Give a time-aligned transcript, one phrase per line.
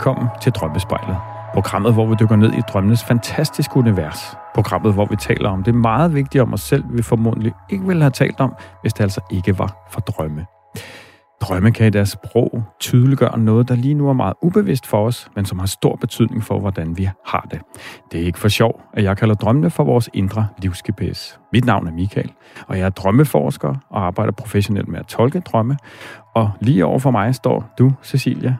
[0.00, 1.16] Velkommen til Drømmespejlet.
[1.54, 4.36] Programmet, hvor vi dykker ned i drømmenes fantastiske univers.
[4.54, 8.02] Programmet, hvor vi taler om det meget vigtige om os selv, vi formodentlig ikke ville
[8.02, 10.46] have talt om, hvis det altså ikke var for drømme.
[11.40, 15.30] Drømme kan i deres sprog tydeliggøre noget, der lige nu er meget ubevidst for os,
[15.36, 17.60] men som har stor betydning for, hvordan vi har det.
[18.12, 21.40] Det er ikke for sjov, at jeg kalder drømmene for vores indre livs-GPS.
[21.52, 22.32] Mit navn er Michael,
[22.66, 25.76] og jeg er drømmeforsker og arbejder professionelt med at tolke drømme.
[26.34, 28.56] Og lige over for mig står du, Cecilia.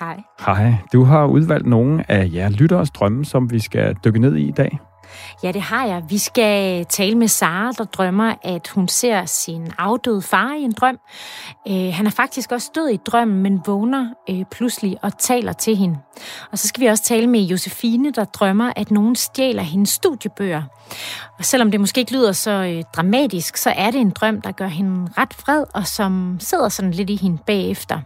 [0.00, 0.22] Hej.
[0.46, 0.74] Hej.
[0.92, 4.52] Du har udvalgt nogle af jer lytteres drømme, som vi skal dykke ned i i
[4.52, 4.78] dag.
[5.42, 6.02] Ja, det har jeg.
[6.08, 10.72] Vi skal tale med Sara, der drømmer, at hun ser sin afdøde far i en
[10.72, 10.98] drøm.
[11.68, 15.76] Øh, han er faktisk også død i drømmen, men vågner øh, pludselig og taler til
[15.76, 15.98] hende.
[16.52, 20.62] Og så skal vi også tale med Josefine, der drømmer, at nogen stjæler hendes studiebøger.
[21.38, 24.52] Og selvom det måske ikke lyder så øh, dramatisk, så er det en drøm, der
[24.52, 28.00] gør hende ret fred, og som sidder sådan lidt i hende bagefter.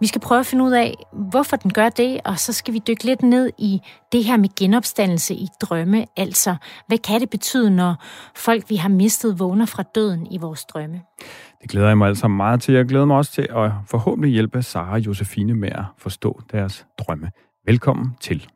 [0.00, 2.78] Vi skal prøve at finde ud af, hvorfor den gør det, og så skal vi
[2.78, 3.80] dykke lidt ned i
[4.12, 6.06] det her med genopstandelse i drømme.
[6.16, 6.43] Altså,
[6.88, 8.04] hvad kan det betyde, når
[8.36, 11.00] folk, vi har mistet, vågner fra døden i vores drømme?
[11.62, 12.74] Det glæder jeg mig altså meget til.
[12.74, 16.86] Jeg glæder mig også til at forhåbentlig hjælpe Sara og Josefine med at forstå deres
[16.98, 17.30] drømme.
[17.66, 18.46] Velkommen til.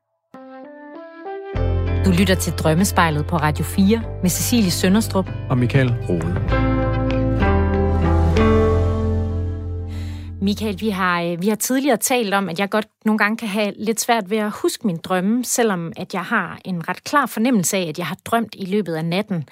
[2.05, 6.68] Du lytter til Drømmespejlet på Radio 4 med Cecilie Sønderstrup og Michael Rode.
[10.43, 13.49] Michael, vi har, øh, vi har tidligere talt om, at jeg godt nogle gange kan
[13.49, 17.27] have lidt svært ved at huske min drømme, selvom at jeg har en ret klar
[17.27, 19.49] fornemmelse af, at jeg har drømt i løbet af natten.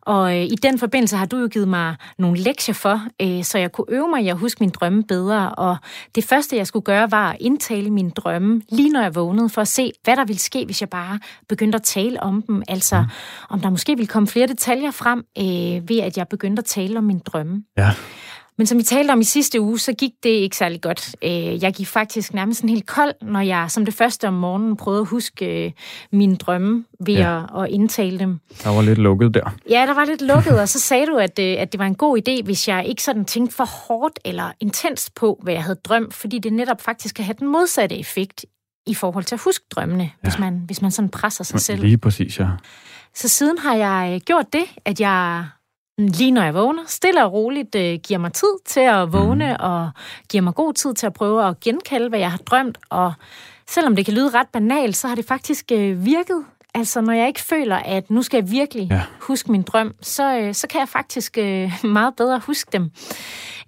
[0.00, 3.58] Og øh, i den forbindelse har du jo givet mig nogle lektier for, øh, så
[3.58, 5.54] jeg kunne øve mig i at huske min drømme bedre.
[5.54, 5.76] Og
[6.14, 9.60] det første, jeg skulle gøre, var at indtale mine drømme, lige når jeg vågnede, for
[9.60, 12.62] at se, hvad der ville ske, hvis jeg bare begyndte at tale om dem.
[12.68, 13.08] Altså, mm.
[13.50, 16.98] om der måske ville komme flere detaljer frem, øh, ved at jeg begyndte at tale
[16.98, 17.64] om min drømme.
[17.78, 17.90] Ja.
[18.58, 21.16] Men som vi talte om i sidste uge, så gik det ikke særlig godt.
[21.22, 24.76] Øh, jeg gik faktisk nærmest sådan helt kold, når jeg som det første om morgenen
[24.76, 25.72] prøvede at huske øh,
[26.12, 27.42] mine drømme ved ja.
[27.42, 28.40] at, at indtale dem.
[28.64, 29.54] Der var lidt lukket der.
[29.70, 31.94] Ja, der var lidt lukket, og så sagde du, at, øh, at det var en
[31.94, 35.78] god idé, hvis jeg ikke sådan tænkte for hårdt eller intenst på, hvad jeg havde
[35.84, 38.44] drømt, fordi det netop faktisk kan have den modsatte effekt
[38.86, 40.08] i forhold til at huske drømmene, ja.
[40.22, 41.80] hvis, man, hvis man sådan presser sig selv.
[41.82, 42.48] Lige præcis, ja.
[43.14, 45.46] Så siden har jeg gjort det, at jeg
[45.98, 49.64] lige når jeg vågner, stille og roligt øh, giver mig tid til at vågne, mm.
[49.64, 49.90] og
[50.28, 52.78] giver mig god tid til at prøve at genkalde, hvad jeg har drømt.
[52.90, 53.12] Og
[53.66, 56.44] selvom det kan lyde ret banalt, så har det faktisk øh, virket.
[56.74, 59.02] Altså, når jeg ikke føler, at nu skal jeg virkelig ja.
[59.20, 62.90] huske min drøm, så, øh, så kan jeg faktisk øh, meget bedre huske dem.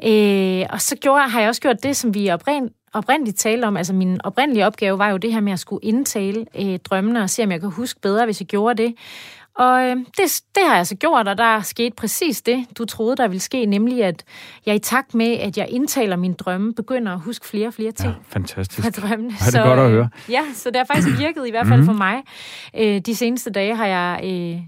[0.05, 3.77] Øh, og så gjorde, har jeg også gjort det, som vi oprind, oprindeligt talte om.
[3.77, 7.31] Altså, min oprindelige opgave var jo det her med at skulle indtale øh, drømmene og
[7.31, 8.95] se, om jeg kan huske bedre, hvis jeg gjorde det.
[9.61, 12.85] Og øh, det, det har jeg så gjort, og der er sket præcis det, du
[12.85, 14.25] troede, der ville ske, nemlig at
[14.67, 17.93] jeg i takt med, at jeg indtaler min drømme, begynder at huske flere og flere
[17.93, 18.09] ting.
[18.09, 18.83] Ja, fantastisk.
[18.83, 19.33] Fra drømmene.
[19.41, 20.09] Ja, det er godt at høre.
[20.29, 21.87] Øh, ja, så det har faktisk virket, i hvert fald mm.
[21.87, 22.23] for mig.
[22.77, 24.63] Øh, de seneste dage har jeg øh,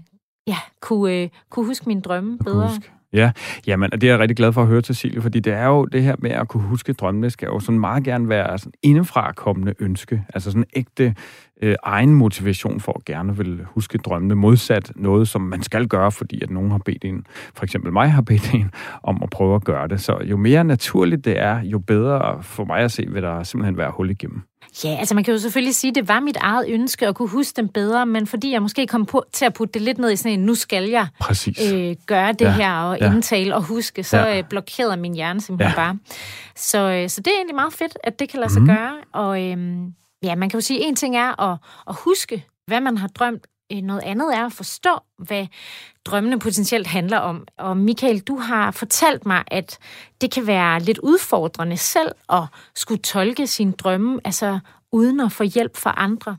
[0.47, 2.67] ja, kunne, øh, kunne huske min drømme bedre.
[2.67, 2.91] Huske.
[3.13, 3.31] Ja,
[3.67, 5.85] jamen, og det er jeg rigtig glad for at høre, Cecilie, fordi det er jo
[5.85, 9.31] det her med at kunne huske drømmene, skal jo sådan meget gerne være sådan indefra
[9.31, 11.15] kommende ønske, altså sådan ægte
[11.61, 16.11] øh, egen motivation for at gerne vil huske drømmene, modsat noget, som man skal gøre,
[16.11, 17.25] fordi at nogen har bedt en,
[17.55, 18.71] for eksempel mig har bedt en,
[19.03, 20.01] om at prøve at gøre det.
[20.01, 23.77] Så jo mere naturligt det er, jo bedre for mig at se, vil der simpelthen
[23.77, 24.41] være hul igennem.
[24.83, 27.29] Ja, altså man kan jo selvfølgelig sige, at det var mit eget ønske at kunne
[27.29, 30.11] huske dem bedre, men fordi jeg måske kom på, til at putte det lidt ned
[30.11, 31.07] i sådan en, nu skal jeg
[31.73, 33.13] øh, gøre det ja, her og ja.
[33.13, 34.37] indtale og huske, så ja.
[34.37, 35.75] øh, blokerede min hjerne simpelthen ja.
[35.75, 35.97] bare.
[36.55, 38.67] Så, øh, så det er egentlig meget fedt, at det kan lade sig mm.
[38.67, 39.57] gøre, og øh,
[40.23, 41.57] ja, man kan jo sige, at en ting er at,
[41.87, 43.47] at huske, hvad man har drømt.
[43.71, 45.47] Øh, noget andet er at forstå, hvad
[46.05, 47.47] drømmene potentielt handler om.
[47.57, 49.77] Og Michael, du har fortalt mig, at
[50.21, 52.43] det kan være lidt udfordrende selv at
[52.75, 54.59] skulle tolke sine drømme, altså
[54.93, 56.37] uden at få hjælp fra andre?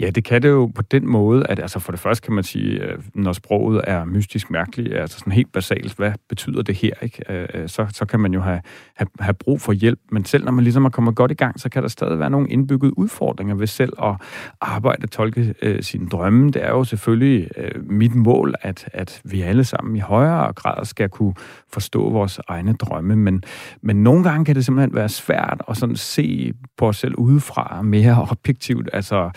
[0.00, 2.44] Ja, det kan det jo på den måde, at altså for det første kan man
[2.44, 6.92] sige, øh, når sproget er mystisk mærkeligt, altså sådan helt basalt, hvad betyder det her,
[7.02, 7.32] ikke?
[7.32, 8.60] Øh, øh, så, så kan man jo have,
[8.94, 11.60] have, have brug for hjælp, men selv når man ligesom er kommet godt i gang,
[11.60, 14.14] så kan der stadig være nogle indbyggede udfordringer ved selv at
[14.60, 16.50] arbejde og tolke øh, sine drømme.
[16.50, 20.84] Det er jo selvfølgelig øh, mit mål, at, at vi alle sammen i højere grad
[20.84, 21.34] skal kunne
[21.72, 23.42] forstå vores egne drømme, men,
[23.82, 27.82] men nogle gange kan det simpelthen være svært at sådan se på os selv udefra,
[27.98, 28.88] mere objektivt.
[28.92, 29.30] Altså,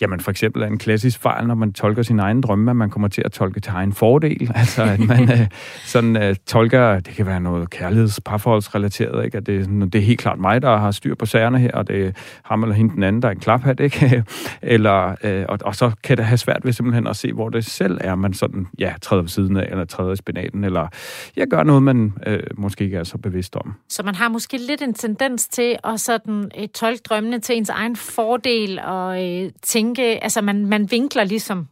[0.00, 2.90] jamen for eksempel er en klassisk fejl, når man tolker sin egen drømme, at man
[2.90, 4.50] kommer til at tolke til egen fordel.
[4.58, 5.46] Altså, at man øh,
[5.84, 9.36] sådan øh, tolker, det kan være noget kærligheds- parforholdsrelateret, ikke?
[9.36, 12.06] At det, det er helt klart mig, der har styr på sagerne her, og det
[12.06, 12.12] er
[12.42, 14.24] ham eller hende den anden, der er en klaphat, ikke?
[14.62, 17.64] eller, øh, og, og, så kan det have svært ved simpelthen at se, hvor det
[17.64, 20.88] selv er, man sådan, ja, træder ved siden af, eller træder i spinaten, eller
[21.36, 23.74] jeg gør noget, man øh, måske ikke er så bevidst om.
[23.88, 27.68] Så man har måske lidt en tendens til at sådan øh, tolke drømmene til ens
[27.68, 31.66] egen fordel, og øh, tænke, altså man, man vinkler ligesom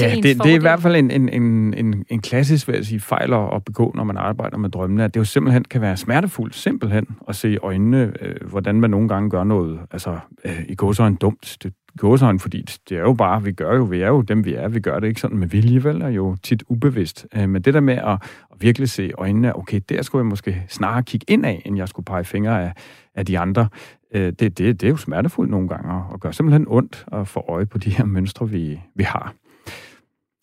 [0.00, 2.84] Ja, det, det er i hvert fald en, en, en, en, en klassisk vil jeg
[2.84, 5.96] sige, fejl at begå, når man arbejder med drømmene, at det jo simpelthen kan være
[5.96, 10.62] smertefuldt, simpelthen, at se i øjnene, øh, hvordan man nogle gange gør noget, altså øh,
[10.68, 13.82] i går så en dumt, det gåsøjne, fordi det er jo bare, vi gør jo,
[13.82, 14.68] vi er jo dem, vi er.
[14.68, 17.26] Vi gør det ikke sådan med vilje, vel, er jo tit ubevidst.
[17.34, 18.18] Øh, men det der med at,
[18.52, 21.88] at virkelig se øjnene, okay, der skulle jeg måske snarere kigge ind af, end jeg
[21.88, 22.72] skulle pege fingre af,
[23.14, 23.68] af de andre.
[24.14, 27.44] Øh, det, det, det er jo smertefuldt nogle gange, og gør simpelthen ondt at få
[27.48, 29.34] øje på de her mønstre, vi, vi har.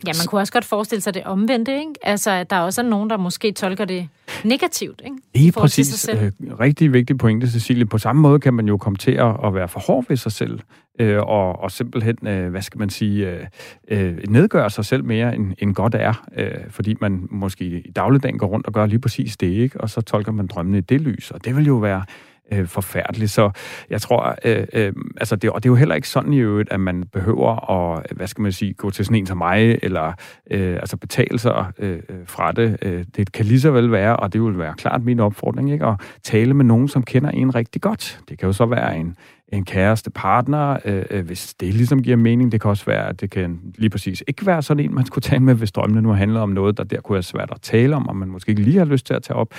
[0.08, 1.94] Ja, man kunne også godt forestille sig det omvendte, ikke?
[2.04, 4.10] Altså, at der også er nogen, der måske tolker det
[4.44, 5.18] negativt, ikke?
[5.34, 6.10] Lige præcis.
[6.10, 7.86] Øh, rigtig vigtig pointe, Cecilie.
[7.86, 10.32] På samme måde kan man jo komme til at, at være for hård ved sig
[10.32, 10.60] selv,
[11.00, 13.46] øh, og, og simpelthen, øh, hvad skal man sige, øh,
[13.88, 18.38] øh, nedgøre sig selv mere, end, end godt er, øh, fordi man måske i dagligdagen
[18.38, 19.82] går rundt og gør lige præcis det, ikke?
[19.82, 22.04] Og så tolker man drømmene i det lys, og det vil jo være
[22.52, 23.30] øh, forfærdelig.
[23.30, 23.52] Så
[23.90, 26.72] jeg tror, øh, øh, altså det, og det er jo heller ikke sådan i øvrigt,
[26.72, 29.80] at man behøver at, øh, hvad skal man sige, gå til sådan en som mig,
[29.84, 30.14] eller
[30.52, 32.78] øh, altså betale sig øh, øh, fra det.
[32.82, 35.86] Øh, det kan lige så vel være, og det vil være klart min opfordring, ikke?
[35.86, 38.20] at tale med nogen, som kender en rigtig godt.
[38.30, 39.16] Det kan jo så være en,
[39.54, 42.52] en kæreste partner, øh, øh, hvis det ligesom giver mening.
[42.52, 45.24] Det kan også være, at det kan lige præcis ikke være sådan en, man skulle
[45.24, 47.96] tale med, hvis drømmene nu handler om noget, der der kunne være svært at tale
[47.96, 49.54] om, og man måske ikke lige har lyst til at tage op.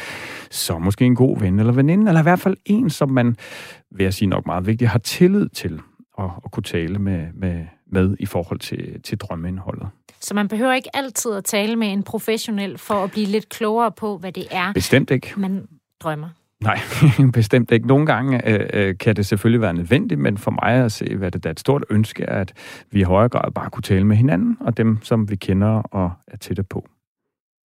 [0.50, 3.36] Så måske en god ven eller veninde, eller i hvert fald en, som man,
[3.90, 5.80] vil jeg sige nok meget vigtigt, har tillid til
[6.18, 9.88] at, at kunne tale med, med, med i forhold til, til drømmeindholdet.
[10.20, 13.92] Så man behøver ikke altid at tale med en professionel for at blive lidt klogere
[13.92, 15.32] på, hvad det er, Bestemt ikke.
[15.36, 15.66] man
[16.00, 16.28] drømmer.
[16.66, 16.80] Nej,
[17.32, 17.86] bestemt ikke.
[17.86, 21.30] Nogle gange øh, øh, kan det selvfølgelig være nødvendigt, men for mig at se, hvad
[21.30, 22.52] det er et stort ønske, er, at
[22.90, 26.12] vi i højere grad bare kunne tale med hinanden, og dem, som vi kender og
[26.28, 26.88] er tætte på.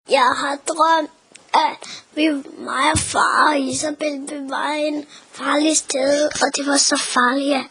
[0.10, 1.12] Jeg har drømt,
[1.54, 2.28] at vi,
[2.70, 7.66] mig og far og Isabel var en farlig sted, og det var så farligt, at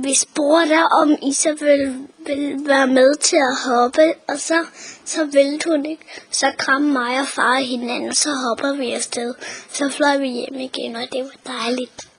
[0.00, 4.64] hvis vi der, om I så vil, ville være med til at hoppe, og så,
[5.04, 6.04] så ville hun ikke.
[6.30, 9.34] Så kram mig og far hinanden, så hopper vi afsted.
[9.72, 12.11] Så fløj vi hjem igen, og det var dejligt.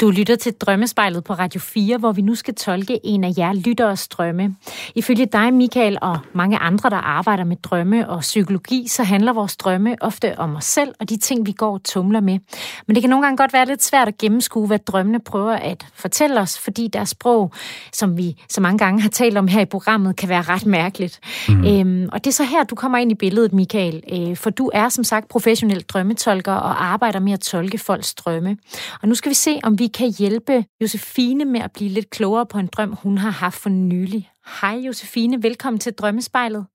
[0.00, 3.52] Du lytter til Drømmespejlet på Radio 4, hvor vi nu skal tolke en af jer
[3.52, 4.56] lytteres drømme.
[4.94, 9.56] Ifølge dig, Michael, og mange andre, der arbejder med drømme og psykologi, så handler vores
[9.56, 12.38] drømme ofte om os selv og de ting, vi går og tumler med.
[12.86, 15.86] Men det kan nogle gange godt være lidt svært at gennemskue, hvad drømmene prøver at
[15.94, 17.52] fortælle os, fordi deres sprog,
[17.92, 21.20] som vi så mange gange har talt om her i programmet, kan være ret mærkeligt.
[21.48, 21.66] Mm.
[21.66, 24.70] Øhm, og det er så her, du kommer ind i billedet, Michael, øh, for du
[24.74, 28.56] er som sagt professionel drømmetolker og arbejder med at tolke folks drømme.
[29.02, 32.46] Og nu skal vi se, om vi kan hjælpe Josefine med at blive lidt klogere
[32.46, 34.30] på en drøm, hun har haft for nylig.
[34.60, 36.66] Hej Josefine, velkommen til Drømmespejlet.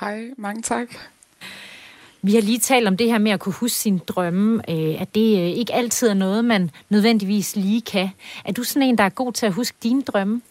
[0.00, 0.88] Hej, mange tak.
[2.22, 5.14] Vi har lige talt om det her med at kunne huske sine drømme, øh, at
[5.14, 8.08] det øh, ikke altid er noget, man nødvendigvis lige kan.
[8.44, 10.42] Er du sådan en, der er god til at huske dine drømme?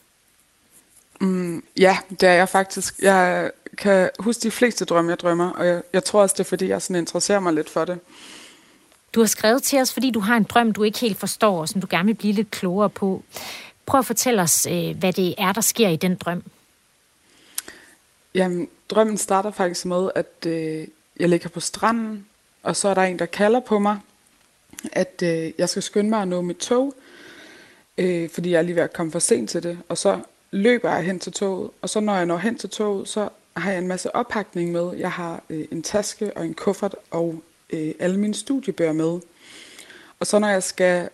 [1.22, 3.00] Mm, ja, det er jeg faktisk.
[3.02, 6.50] Jeg kan huske de fleste drømme, jeg drømmer, og jeg, jeg tror også, det er,
[6.50, 8.00] fordi jeg sådan interesserer mig lidt for det.
[9.14, 11.70] Du har skrevet til os, fordi du har en drøm, du ikke helt forstår, og
[11.70, 13.24] som du gerne vil blive lidt klogere på.
[13.86, 16.44] Prøv at fortælle os, øh, hvad det er, der sker i den drøm.
[18.36, 20.88] Jamen, drømmen starter faktisk med, at øh,
[21.20, 22.26] jeg ligger på stranden,
[22.64, 24.00] og så er der en, der kalder på mig,
[24.92, 26.94] at øh, jeg skal skynde mig at nå mit tog,
[27.98, 29.80] øh, fordi jeg er lige ved at komme for sent til det.
[29.90, 30.20] Og så
[30.52, 33.72] løber jeg hen til toget, og så når jeg når hen til toget, så har
[33.72, 34.94] jeg en masse oppakning med.
[34.98, 37.42] Jeg har øh, en taske og en kuffert og
[37.74, 39.20] øh, alle mine studiebøger med.
[40.20, 41.10] Og så når jeg skal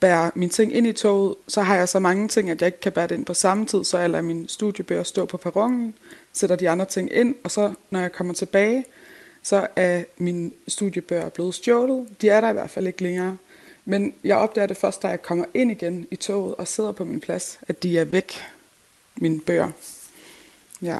[0.00, 2.80] bære mine ting ind i toget, så har jeg så mange ting, at jeg ikke
[2.80, 5.94] kan bære det ind på samme tid, så jeg lader mine studiebøger stå på perronen,
[6.32, 8.84] sætter de andre ting ind, og så når jeg kommer tilbage,
[9.42, 12.08] så er mine studiebøger blevet stjålet.
[12.20, 13.36] De er der i hvert fald ikke længere.
[13.84, 17.04] Men jeg opdager det først, da jeg kommer ind igen i toget og sidder på
[17.04, 18.42] min plads, at de er væk,
[19.16, 19.70] mine bøger.
[20.82, 20.98] Ja.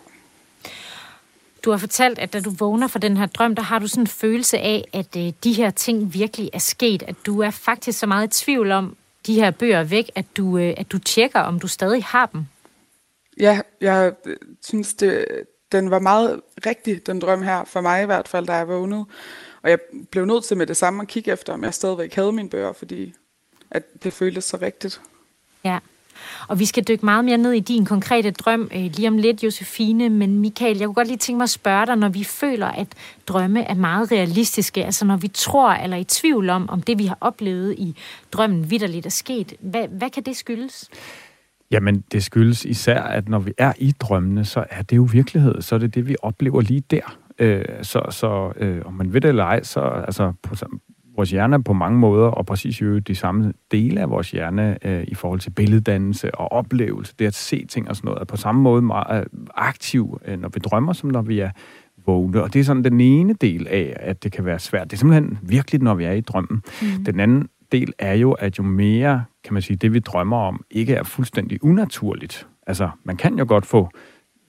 [1.64, 4.02] Du har fortalt, at da du vågner fra den her drøm, der har du sådan
[4.02, 7.02] en følelse af, at øh, de her ting virkelig er sket.
[7.02, 10.58] At du er faktisk så meget i tvivl om de her bøger væk, at du,
[10.58, 12.46] øh, at du tjekker, om du stadig har dem.
[13.40, 15.26] Ja, jeg øh, synes, det,
[15.72, 19.04] den var meget rigtig, den drøm her, for mig i hvert fald, da jeg vågnede.
[19.62, 19.78] Og jeg
[20.10, 22.72] blev nødt til med det samme at kigge efter, om jeg stadigvæk havde mine bøger,
[22.72, 23.14] fordi
[23.70, 25.00] at det føltes så rigtigt.
[25.64, 25.78] Ja.
[26.48, 29.44] Og vi skal dykke meget mere ned i din konkrete drøm øh, lige om lidt,
[29.44, 30.08] Josefine.
[30.08, 32.88] Men Michael, jeg kunne godt lige tænke mig at spørge dig, når vi føler, at
[33.26, 36.98] drømme er meget realistiske, altså når vi tror eller er i tvivl om, om det
[36.98, 37.96] vi har oplevet i
[38.32, 40.90] drømmen vidderligt er sket, hvad, hvad kan det skyldes?
[41.70, 45.62] Jamen, det skyldes især, at når vi er i drømmene, så er det jo virkelighed.
[45.62, 47.18] Så er det det, vi oplever lige der.
[47.38, 50.54] Øh, så så øh, om man ved det eller ej, så altså, på,
[51.16, 55.04] vores hjerne på mange måder, og præcis jo de samme dele af vores hjerne øh,
[55.08, 58.36] i forhold til billeddannelse og oplevelse, det at se ting og sådan noget, er på
[58.36, 61.50] samme måde meget øh, aktiv, øh, når vi drømmer, som når vi er
[62.06, 62.42] vågne.
[62.42, 64.90] Og det er sådan den ene del af, at det kan være svært.
[64.90, 66.62] Det er simpelthen virkelig, når vi er i drømmen.
[66.82, 67.04] Mm.
[67.04, 70.64] Den anden del er jo, at jo mere, kan man sige, det vi drømmer om,
[70.70, 72.46] ikke er fuldstændig unaturligt.
[72.66, 73.90] Altså, man kan jo godt få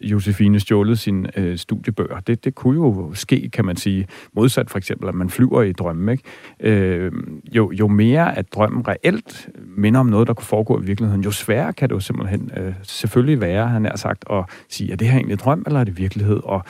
[0.01, 2.19] Josefine stjålet sine øh, studiebøger.
[2.19, 5.71] Det, det kunne jo ske, kan man sige, modsat for eksempel, at man flyver i
[5.71, 6.09] drømmen.
[6.09, 6.23] Ikke?
[6.59, 7.11] Øh,
[7.51, 11.31] jo, jo mere at drømmen reelt minder om noget, der kunne foregå i virkeligheden, jo
[11.31, 15.07] sværere kan det jo simpelthen øh, selvfølgelig være, han har sagt, at sige, er det
[15.07, 16.39] her egentlig drøm, eller er det virkelighed?
[16.43, 16.63] Og,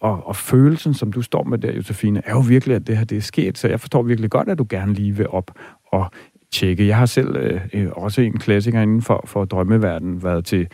[0.00, 3.04] og, og følelsen, som du står med der, Josefine, er jo virkelig, at det her
[3.04, 5.50] det er sket, så jeg forstår virkelig godt, at du gerne lige vil op
[5.86, 6.10] og
[6.52, 6.86] tjekke.
[6.86, 10.68] Jeg har selv øh, øh også en klassiker inden for, for drømmeverdenen været til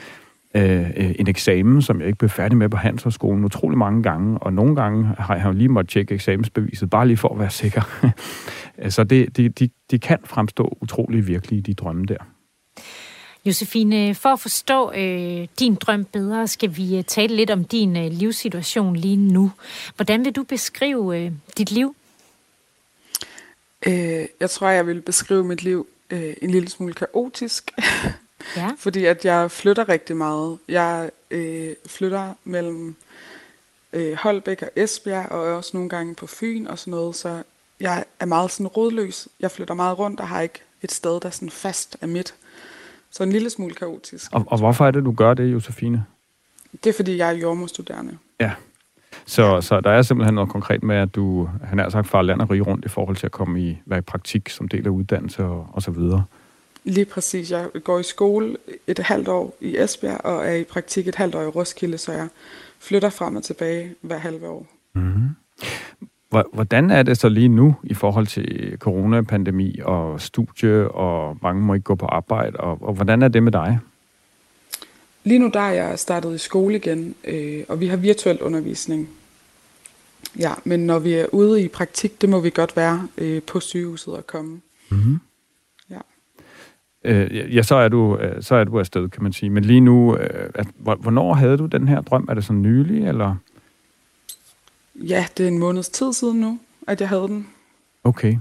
[0.59, 4.39] Øh, øh, en eksamen, som jeg ikke blev færdig med på Handelshøjskolen utrolig mange gange,
[4.39, 7.51] og nogle gange har jeg jo lige måttet tjekke eksamensbeviset, bare lige for at være
[7.51, 7.83] sikker.
[8.95, 12.17] Så det, de, de, de kan fremstå utrolig virkelige, de drømme der.
[13.45, 17.97] Josefine, for at forstå øh, din drøm bedre, skal vi øh, tale lidt om din
[17.97, 19.51] øh, livssituation lige nu.
[19.97, 21.97] Hvordan vil du beskrive øh, dit liv?
[23.87, 27.71] Øh, jeg tror, jeg vil beskrive mit liv øh, en lille smule kaotisk.
[28.57, 28.71] Ja.
[28.79, 30.59] Fordi at jeg flytter rigtig meget.
[30.69, 32.97] Jeg øh, flytter mellem
[33.93, 37.43] øh, Holbæk og Esbjerg, og også nogle gange på Fyn og sådan noget, så
[37.81, 39.29] jeg er meget sådan rådløs.
[39.41, 42.35] Jeg flytter meget rundt og har ikke et sted, der sådan fast er mit.
[43.11, 44.33] Så en lille smule kaotisk.
[44.33, 46.05] Og, og hvorfor er det, du gør det, Josefine?
[46.85, 48.19] Det er, fordi jeg er jordmorstuderende.
[48.41, 48.53] Ja.
[49.27, 52.41] Så, så der er simpelthen noget konkret med, at du, han har sagt, far land
[52.41, 54.91] og rige rundt i forhold til at komme i, være i praktik som del af
[54.91, 56.25] uddannelse og, og så videre.
[56.89, 57.51] Lige præcis.
[57.51, 61.35] Jeg går i skole et halvt år i Esbjerg, og er i praktik et halvt
[61.35, 62.29] år i Roskilde, så jeg
[62.79, 64.67] flytter frem og tilbage hver halve år.
[64.93, 65.29] Mm-hmm.
[66.53, 71.75] Hvordan er det så lige nu i forhold til coronapandemi og studie, og mange må
[71.75, 73.79] ikke gå på arbejde, og, og hvordan er det med dig?
[75.25, 79.09] Lige nu der er jeg startet i skole igen, øh, og vi har virtuel undervisning.
[80.39, 83.61] Ja, men når vi er ude i praktik, det må vi godt være øh, på
[83.61, 84.61] sygehuset og komme.
[84.91, 85.21] Mm-hmm
[87.05, 89.51] øh, ja, så er, du, øh, så er du afsted, kan man sige.
[89.51, 92.27] Men lige nu, øh, at, hvornår havde du den her drøm?
[92.31, 93.37] Er det så nylig, eller?
[94.95, 97.47] Ja, det er en måneds tid siden nu, at jeg havde den.
[98.05, 98.37] Okay.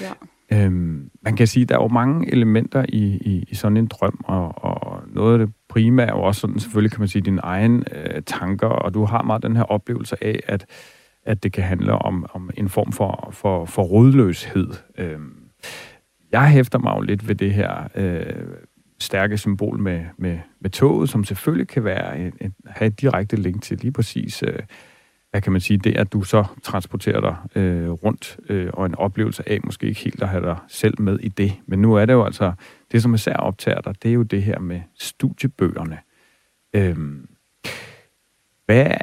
[0.00, 0.12] Ja.
[0.52, 3.86] Øhm, man kan sige, at der er jo mange elementer i, i, i sådan en
[3.86, 7.22] drøm, og, og noget af det primære er jo også sådan, selvfølgelig kan man sige,
[7.22, 10.66] dine egne øh, tanker, og du har meget den her oplevelse af, at,
[11.24, 14.68] at det kan handle om, om en form for, for, for rodløshed.
[14.98, 15.34] Øhm,
[16.32, 18.46] jeg hæfter mig jo lidt ved det her øh,
[18.98, 23.36] stærke symbol med, med, med toget, som selvfølgelig kan være en, en, have et direkte
[23.36, 24.58] link til lige præcis, øh,
[25.30, 28.94] hvad kan man sige, det at du så transporterer dig øh, rundt, øh, og en
[28.94, 31.52] oplevelse af måske ikke helt at have dig selv med i det.
[31.66, 32.52] Men nu er det jo altså,
[32.92, 35.98] det som især optager dig, det er jo det her med studiebøgerne.
[36.74, 36.96] Øh,
[38.66, 38.94] hvad,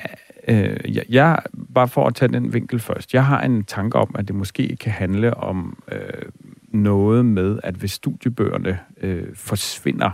[0.48, 1.39] øh, jeg, jeg,
[1.74, 4.75] bare for at tage den vinkel først, jeg har en tanke om, at det måske
[4.75, 6.29] kan handle om øh,
[6.71, 10.09] noget med, at hvis studiebøgerne øh, forsvinder,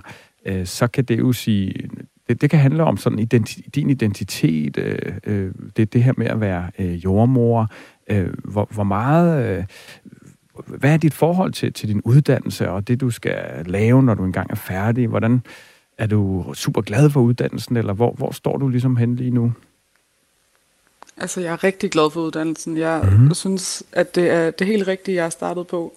[0.45, 1.89] øh, så kan det jo sige,
[2.27, 6.27] det, det kan handle om sådan identi, din identitet, øh, øh, det, det her med
[6.27, 7.67] at være øh, jordmor,
[8.09, 9.57] øh, hvor, hvor meget...
[9.57, 9.63] Øh,
[10.67, 14.23] hvad er dit forhold til, til din uddannelse og det, du skal lave, når du
[14.23, 15.07] engang er færdig?
[15.07, 15.41] Hvordan
[15.97, 19.53] er du super glad for uddannelsen, eller hvor, hvor står du ligesom hen lige nu?
[21.17, 22.77] Altså, jeg er rigtig glad for uddannelsen.
[22.77, 23.33] Jeg mm-hmm.
[23.33, 25.93] synes, at det er det helt rigtige, jeg har startet på.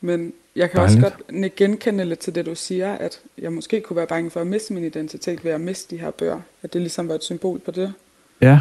[0.00, 1.04] Men jeg kan Dejligt.
[1.04, 4.40] også godt genkende lidt til det, du siger, at jeg måske kunne være bange for
[4.40, 6.40] at miste min identitet ved at miste de her bøger.
[6.62, 7.92] At det ligesom var et symbol på det.
[8.40, 8.60] Ja,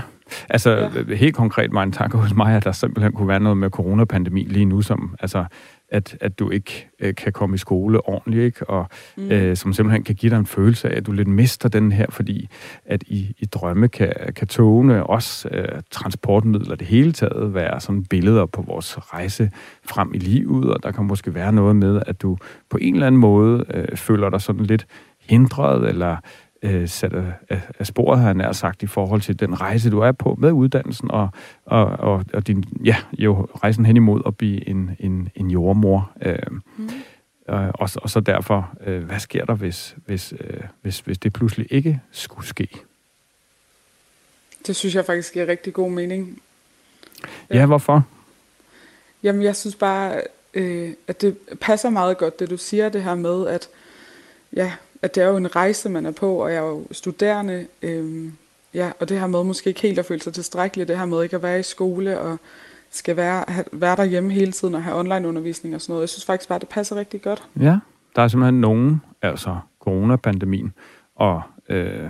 [0.49, 1.15] altså ja.
[1.15, 4.43] helt konkret var en tanke hos mig, at der simpelthen kunne være noget med coronapandemi
[4.43, 5.45] lige nu, som altså
[5.89, 8.69] at, at du ikke øh, kan komme i skole ordentligt, ikke?
[8.69, 9.31] og mm.
[9.31, 12.05] øh, som simpelthen kan give dig en følelse af, at du lidt mister den her,
[12.09, 12.49] fordi
[12.85, 18.03] at i, i drømme kan, kan togene, også øh, transportmidler det hele taget, være sådan
[18.03, 19.51] billeder på vores rejse
[19.85, 22.37] frem i livet, og der kan måske være noget med, at du
[22.69, 24.87] på en eller anden måde øh, føler dig sådan lidt
[25.19, 26.17] hindret, eller
[26.61, 30.11] øh, sat af, af sporet, har jeg sagt, i forhold til den rejse, du er
[30.11, 31.29] på med uddannelsen, og,
[31.65, 36.11] og, og, og din, ja, jo, rejsen hen imod at blive en, en, en jordmor.
[36.21, 36.39] Øh,
[36.77, 36.89] mm.
[37.49, 41.33] Øh, og, og så derfor, øh, hvad sker der, hvis, hvis, øh, hvis, hvis det
[41.33, 42.69] pludselig ikke skulle ske?
[44.67, 46.41] Det synes jeg faktisk giver rigtig god mening.
[47.49, 48.03] Ja, hvorfor?
[49.23, 50.21] Jamen, jeg synes bare,
[50.53, 53.69] øh, at det passer meget godt, det du siger, det her med, at,
[54.55, 57.67] ja, at det er jo en rejse, man er på, og jeg er jo studerende,
[57.81, 58.31] øh,
[58.73, 61.23] ja, og det her med måske ikke helt at føle sig tilstrækkelig, det her med
[61.23, 62.37] ikke at være i skole, og
[62.91, 66.01] skal være, have, være derhjemme hele tiden og have online-undervisning og sådan noget.
[66.01, 67.43] Jeg synes faktisk bare, det passer rigtig godt.
[67.59, 67.79] Ja,
[68.15, 70.73] der er simpelthen nogen, altså coronapandemien,
[71.15, 72.09] og øh,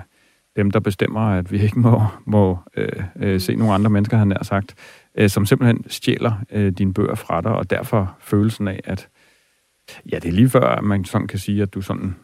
[0.56, 4.32] dem, der bestemmer, at vi ikke må, må øh, øh, se nogle andre mennesker, han
[4.32, 4.76] har sagt,
[5.16, 9.08] øh, som simpelthen stjæler øh, dine bøger fra dig, og derfor følelsen af, at
[10.12, 12.16] ja, det er lige før, at man sådan kan sige, at du sådan,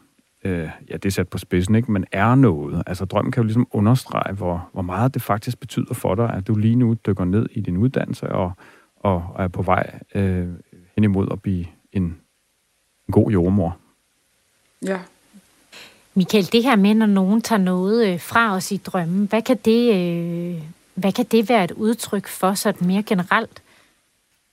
[0.43, 2.83] øh, ja, det er sat på spidsen, ikke, men er noget.
[2.87, 6.47] Altså drømmen kan jo ligesom understrege, hvor, hvor meget det faktisk betyder for dig, at
[6.47, 8.51] du lige nu dykker ned i din uddannelse og,
[8.95, 10.47] og er på vej øh,
[10.95, 12.03] hen imod at blive en,
[13.07, 13.77] en god jordmor.
[14.85, 14.99] Ja.
[16.13, 19.57] Michael, det her med, når nogen tager noget øh, fra os i drømmen, hvad kan
[19.65, 20.61] det, øh,
[20.93, 23.61] hvad kan det være et udtryk for sådan mere generelt?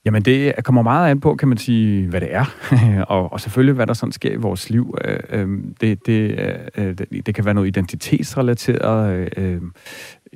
[0.05, 2.45] Jamen, det kommer meget an på, kan man sige, hvad det er,
[3.13, 4.97] og, og selvfølgelig, hvad der sådan sker i vores liv.
[5.05, 5.49] Øh, øh
[5.81, 9.61] det, det, øh, øh, det, det kan være noget identitetsrelateret, øh, øh,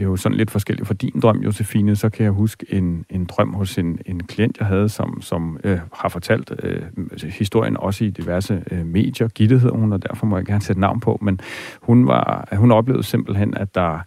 [0.01, 3.53] jo sådan lidt forskelligt for din drøm, Josefine, så kan jeg huske en, en drøm
[3.53, 6.81] hos en, en klient, jeg havde, som, som øh, har fortalt øh,
[7.23, 9.27] historien også i diverse øh, medier.
[9.27, 11.39] Gitte hedder hun, og derfor må jeg gerne sætte navn på, men
[11.81, 13.99] hun, var, hun oplevede simpelthen, at der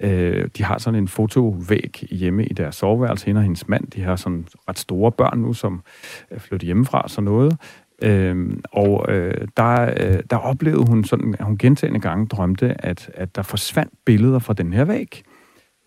[0.00, 3.86] Øh, de har sådan en fotovæg hjemme i deres soveværelse, hende og hendes mand.
[3.86, 5.82] De har sådan ret store børn nu, som
[6.30, 7.56] er flyttet hjemmefra, så noget.
[8.02, 13.10] Øhm, og øh, der, øh, der oplevede hun sådan, at hun gentagende gange drømte, at,
[13.14, 15.22] at der forsvandt billeder fra den her væg.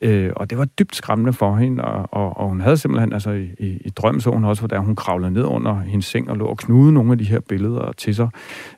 [0.02, 3.32] Øh, og det var dybt skræmmende for hende, og, og, og hun havde simpelthen, altså
[3.32, 6.38] i, i, i drøm så hun også, hvordan hun kravlede ned under hendes seng og
[6.38, 8.30] lå og knude nogle af de her billeder til sig.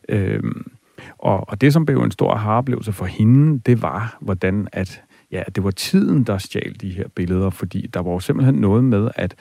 [0.09, 0.43] Øh,
[1.17, 5.43] og, og det, som blev en stor haroplevelse for hende, det var, hvordan at ja,
[5.55, 9.09] det var tiden, der stjal de her billeder, fordi der var jo simpelthen noget med,
[9.15, 9.35] at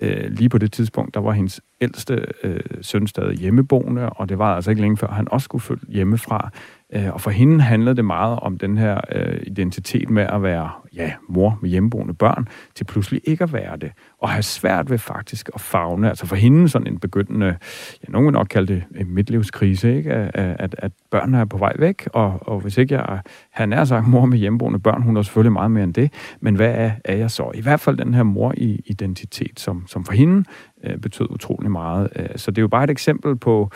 [0.00, 4.38] øh, lige på det tidspunkt, der var hendes ældste øh, søn stadig hjemmeboende, og det
[4.38, 6.50] var altså ikke længe før, han også skulle følge hjemmefra.
[6.94, 10.70] Øh, og for hende handlede det meget om den her øh, identitet med at være
[10.94, 13.92] ja, mor med hjemmeboende børn, til pludselig ikke at være det.
[14.18, 16.08] Og have svært ved faktisk at fagne.
[16.08, 20.12] Altså for hende sådan en begyndende, ja, nogen vil nok kalde det en midtlivskrise, ikke?
[20.12, 23.84] At, at, at børnene er på vej væk, og, og hvis ikke jeg, har nær
[23.84, 26.90] sagt mor med hjemmeboende børn, hun er selvfølgelig meget mere end det, men hvad er,
[27.04, 27.50] er jeg så?
[27.54, 30.44] I hvert fald den her mor-identitet, som, som for hende
[30.84, 32.08] øh, betød utrolig meget.
[32.16, 33.70] Øh, så det er jo bare et eksempel på,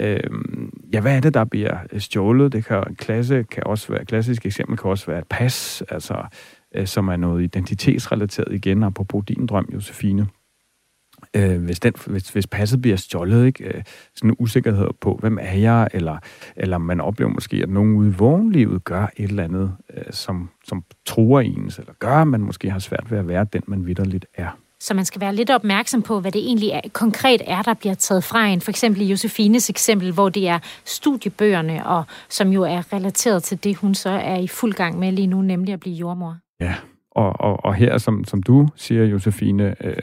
[0.00, 0.20] øh,
[0.92, 2.52] ja, hvad er det, der bliver øh, stjålet?
[2.52, 6.24] Det kan, klasse kan også være, et klassisk eksempel kan også være et pas, altså,
[6.74, 10.26] øh, som er noget identitetsrelateret igen, apropos din drøm, Josefine.
[11.36, 13.64] Øh, hvis, den, hvis, hvis passet bliver stjålet, ikke?
[13.64, 13.82] Øh,
[14.14, 16.18] sådan en usikkerhed på, hvem er jeg, eller,
[16.56, 20.50] eller man oplever måske, at nogen ude i vognlivet gør et eller andet, øh, som,
[20.64, 23.86] som truer ens, eller gør, at man måske har svært ved at være den, man
[23.86, 24.58] vidderligt er.
[24.84, 27.94] Så man skal være lidt opmærksom på, hvad det egentlig er, konkret er, der bliver
[27.94, 28.60] taget fra en.
[28.60, 33.64] For eksempel i Josefines eksempel, hvor det er studiebøgerne, og som jo er relateret til
[33.64, 36.36] det, hun så er i fuld gang med lige nu, nemlig at blive jordmor.
[36.60, 36.74] Ja,
[37.10, 39.96] og, og, og her, som, som du siger, Josefine, øh,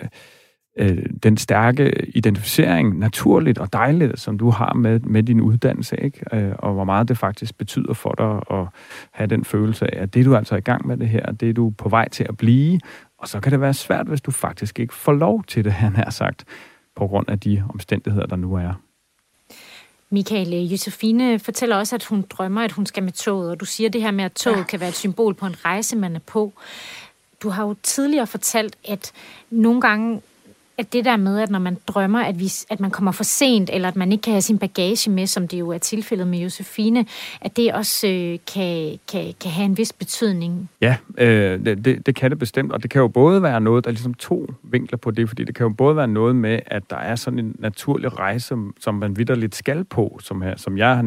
[0.80, 6.20] øh, den stærke identificering, naturligt og dejligt, som du har med, med din uddannelse, ikke?
[6.34, 8.67] Øh, og hvor meget det faktisk betyder for dig at
[9.13, 11.32] have den følelse af, at det du er altså er i gang med det her,
[11.32, 12.80] det er du på vej til at blive,
[13.22, 15.96] og så kan det være svært, hvis du faktisk ikke får lov til det, han
[15.96, 16.46] har sagt,
[16.96, 18.74] på grund af de omstændigheder, der nu er.
[20.10, 23.90] Michael, Josefine fortæller også, at hun drømmer, at hun skal med toget, og du siger
[23.90, 24.64] det her med, at toget ja.
[24.64, 26.54] kan være et symbol på en rejse, man er på.
[27.44, 29.12] Du har jo tidligere fortalt, at
[29.50, 30.22] nogle gange
[30.78, 33.70] at det der med, at når man drømmer, at, vi, at man kommer for sent,
[33.74, 36.40] eller at man ikke kan have sin bagage med, som det jo er tilfældet med
[36.40, 37.06] Josefine,
[37.42, 40.70] at det også øh, kan, kan, kan have en vis betydning.
[40.82, 43.84] Ja, øh, det, det, det kan det bestemt, og det kan jo både være noget,
[43.84, 46.60] der er ligesom to vinkler på det, fordi det kan jo både være noget med,
[46.66, 50.78] at der er sådan en naturlig rejse, som man vidderligt skal på, som, her, som
[50.78, 51.04] jeg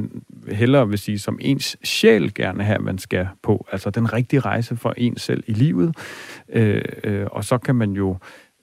[0.49, 3.67] hellere vil sige, som ens sjæl gerne her, man skal på.
[3.73, 5.97] Altså den rigtige rejse for ens selv i livet.
[6.49, 8.17] Øh, øh, og så kan man jo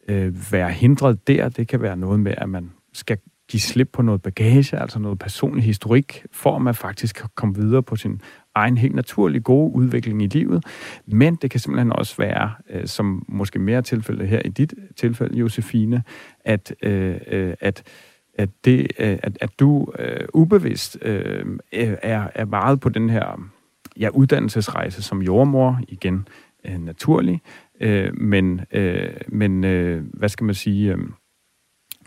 [0.08, 1.50] øh, være hindret der.
[1.50, 3.18] Det kan være noget med, at man skal
[3.50, 7.56] give slip på noget bagage, altså noget personlig historik, for at man faktisk kan komme
[7.56, 8.22] videre på sin
[8.56, 10.66] egen helt naturlige gode udvikling i livet.
[11.08, 15.38] Men det kan simpelthen også være, øh, som måske mere tilfælde her i dit tilfælde,
[15.38, 16.04] Josefine,
[16.46, 17.84] at, øh, øh at
[18.34, 23.10] at, det, øh, at, at du øh, ubevidst øh, øh er, er meget på den
[23.10, 23.42] her
[24.00, 26.28] ja, uddannelsesrejse som jordmor, igen
[26.66, 27.42] øh, naturlig,
[27.82, 30.92] Øh, men øh, men øh, hvad skal man sige?
[30.92, 30.98] Øh,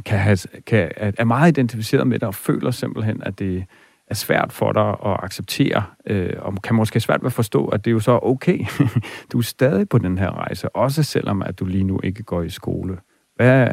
[0.05, 3.65] kan, have, kan er meget identificeret med dig og føler simpelthen, at det
[4.07, 7.85] er svært for dig at acceptere, øh, og kan måske svært ved at forstå, at
[7.85, 8.59] det er jo så okay.
[9.33, 12.43] du er stadig på den her rejse, også selvom at du lige nu ikke går
[12.43, 12.99] i skole.
[13.37, 13.69] Hvad,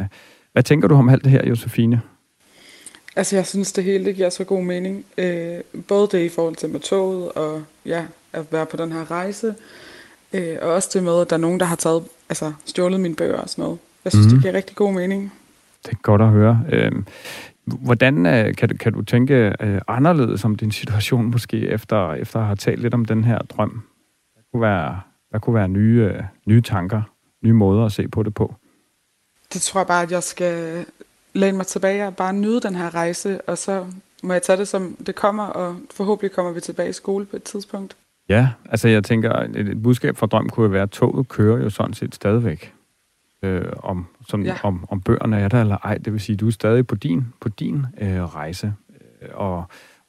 [0.52, 2.02] hvad tænker du om alt det her, Josefine?
[3.16, 5.06] Altså, jeg synes, det hele det giver så god mening.
[5.18, 9.12] Øh, både det i forhold til med toget, og ja, at være på den her
[9.12, 9.56] rejse,
[10.34, 13.16] øh, og også det med, at der er nogen, der har taget, altså, stjålet mine
[13.16, 13.80] bøger og sådan noget.
[14.04, 14.34] Jeg synes, mm.
[14.34, 15.34] det giver rigtig god mening.
[15.86, 16.64] Det er godt at høre.
[16.70, 16.92] Øh,
[17.66, 18.24] hvordan
[18.58, 22.56] kan, du, kan du tænke øh, anderledes om din situation, måske efter, efter at have
[22.56, 23.82] talt lidt om den her drøm?
[24.34, 27.02] Hvad kunne være, hvad kunne være nye, øh, nye tanker,
[27.44, 28.56] nye måder at se på det på?
[29.54, 30.86] Det tror jeg bare, at jeg skal
[31.34, 33.86] læne mig tilbage og bare nyde den her rejse, og så
[34.24, 37.36] må jeg tage det, som det kommer, og forhåbentlig kommer vi tilbage i skole på
[37.36, 37.96] et tidspunkt.
[38.30, 41.94] Ja, altså jeg tænker, et budskab fra Drøm kunne være, at toget kører jo sådan
[41.94, 42.74] set stadigvæk.
[43.44, 44.58] Øh, om, som, ja.
[44.64, 45.98] om, om bøgerne er der eller ej.
[45.98, 48.74] Det vil sige, du er stadig på din, på din øh, rejse.
[49.22, 49.58] Øh, og,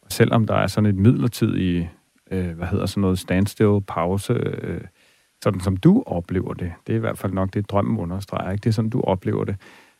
[0.03, 1.89] og selvom der er sådan et midlertidigt,
[2.31, 4.81] øh, hvad hedder sådan noget, standstill, pause, øh,
[5.43, 8.63] sådan som du oplever det, det er i hvert fald nok det, drømmen understreger, ikke?
[8.63, 9.57] det er sådan, du oplever det,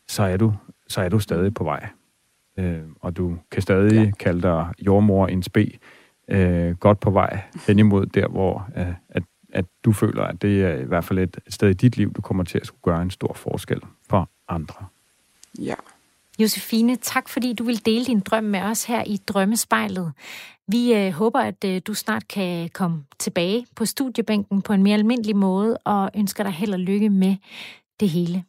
[0.07, 0.53] så er du,
[0.87, 1.87] så er du stadig på vej.
[2.59, 4.11] Øh, og du kan stadig ja.
[4.19, 5.71] kalde dig jordmor en spe,
[6.27, 10.63] øh, godt på vej hen imod der, hvor øh, at, at du føler, at det
[10.63, 13.01] er i hvert fald et sted i dit liv, du kommer til at skulle gøre
[13.01, 14.85] en stor forskel for andre.
[15.59, 15.75] Ja.
[16.39, 20.13] Josefine, tak fordi du vil dele din drøm med os her i Drømmespejlet.
[20.67, 24.93] Vi øh, håber, at øh, du snart kan komme tilbage på studiebænken på en mere
[24.93, 27.35] almindelig måde, og ønsker dig held og lykke med
[27.99, 28.43] det hele.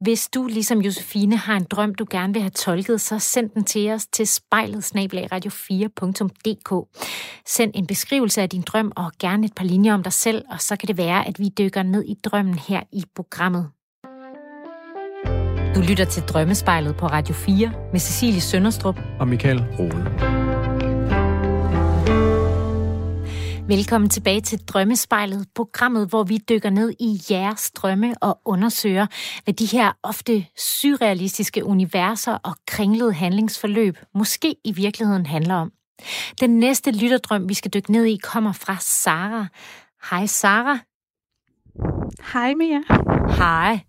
[0.00, 3.64] Hvis du, ligesom Josefine, har en drøm, du gerne vil have tolket, så send den
[3.64, 4.84] til os til spejlet
[5.32, 6.98] radio4.dk.
[7.46, 10.60] Send en beskrivelse af din drøm og gerne et par linjer om dig selv, og
[10.60, 13.70] så kan det være, at vi dykker ned i drømmen her i programmet.
[15.74, 20.43] Du lytter til Drømmespejlet på Radio 4 med Cecilie Sønderstrup og Michael Rode.
[23.68, 29.06] Velkommen tilbage til Drømmespejlet, programmet, hvor vi dykker ned i jeres drømme og undersøger,
[29.44, 35.72] hvad de her ofte surrealistiske universer og kringlede handlingsforløb måske i virkeligheden handler om.
[36.40, 39.46] Den næste lytterdrøm, vi skal dykke ned i, kommer fra Sara.
[40.10, 40.78] Hej Sara.
[42.32, 42.80] Hej Mia.
[43.36, 43.80] Hej.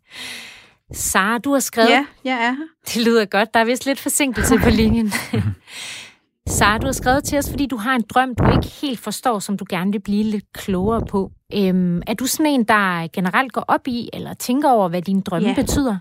[0.93, 1.89] Sara, du har skrevet...
[1.89, 2.67] Ja, jeg er her.
[2.93, 3.53] Det lyder godt.
[3.53, 5.13] Der er vist lidt forsinkelse på linjen.
[6.47, 9.39] Sara, du har skrevet til os, fordi du har en drøm, du ikke helt forstår,
[9.39, 11.31] som du gerne vil blive lidt klogere på.
[11.53, 15.21] Øhm, er du sådan en, der generelt går op i, eller tænker over, hvad din
[15.21, 15.55] drømme ja.
[15.55, 15.97] betyder?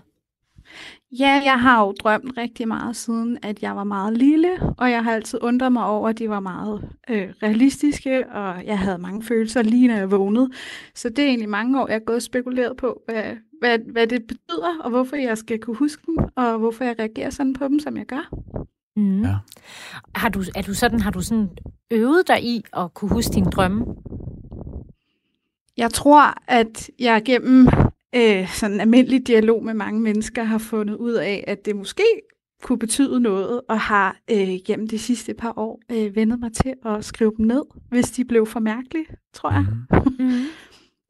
[1.19, 5.03] Ja, jeg har jo drømt rigtig meget siden, at jeg var meget lille, og jeg
[5.03, 9.23] har altid undret mig over, at de var meget øh, realistiske, og jeg havde mange
[9.23, 10.49] følelser lige når jeg vågnede.
[10.95, 13.23] Så det er egentlig mange år, jeg har gået og spekuleret på, hvad,
[13.61, 17.29] hvad, hvad det betyder, og hvorfor jeg skal kunne huske dem, og hvorfor jeg reagerer
[17.29, 18.29] sådan på dem, som jeg gør.
[18.95, 19.23] Mm.
[19.23, 19.35] Ja.
[20.15, 21.49] Har du, er du sådan, har du sådan
[21.91, 23.85] øvet dig i at kunne huske dine drømme?
[25.77, 27.67] Jeg tror, at jeg gennem
[28.15, 32.03] øh, sådan almindelig dialog med mange mennesker har fundet ud af, at det måske
[32.63, 36.73] kunne betyde noget, og har øh, gennem de sidste par år øh, vendet mig til
[36.85, 39.65] at skrive dem ned, hvis de blev for mærkelige, tror jeg.
[39.91, 40.25] Mm.
[40.25, 40.43] mm.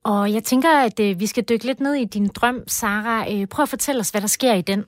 [0.03, 3.33] Og jeg tænker, at øh, vi skal dykke lidt ned i din drøm, Sara.
[3.33, 4.83] Øh, prøv at fortælle os, hvad der sker i den.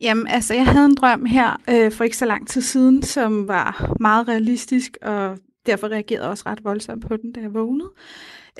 [0.00, 3.48] Jamen, altså, jeg havde en drøm her øh, for ikke så lang tid siden, som
[3.48, 7.90] var meget realistisk, og derfor reagerede jeg også ret voldsomt på den, da jeg vågnede.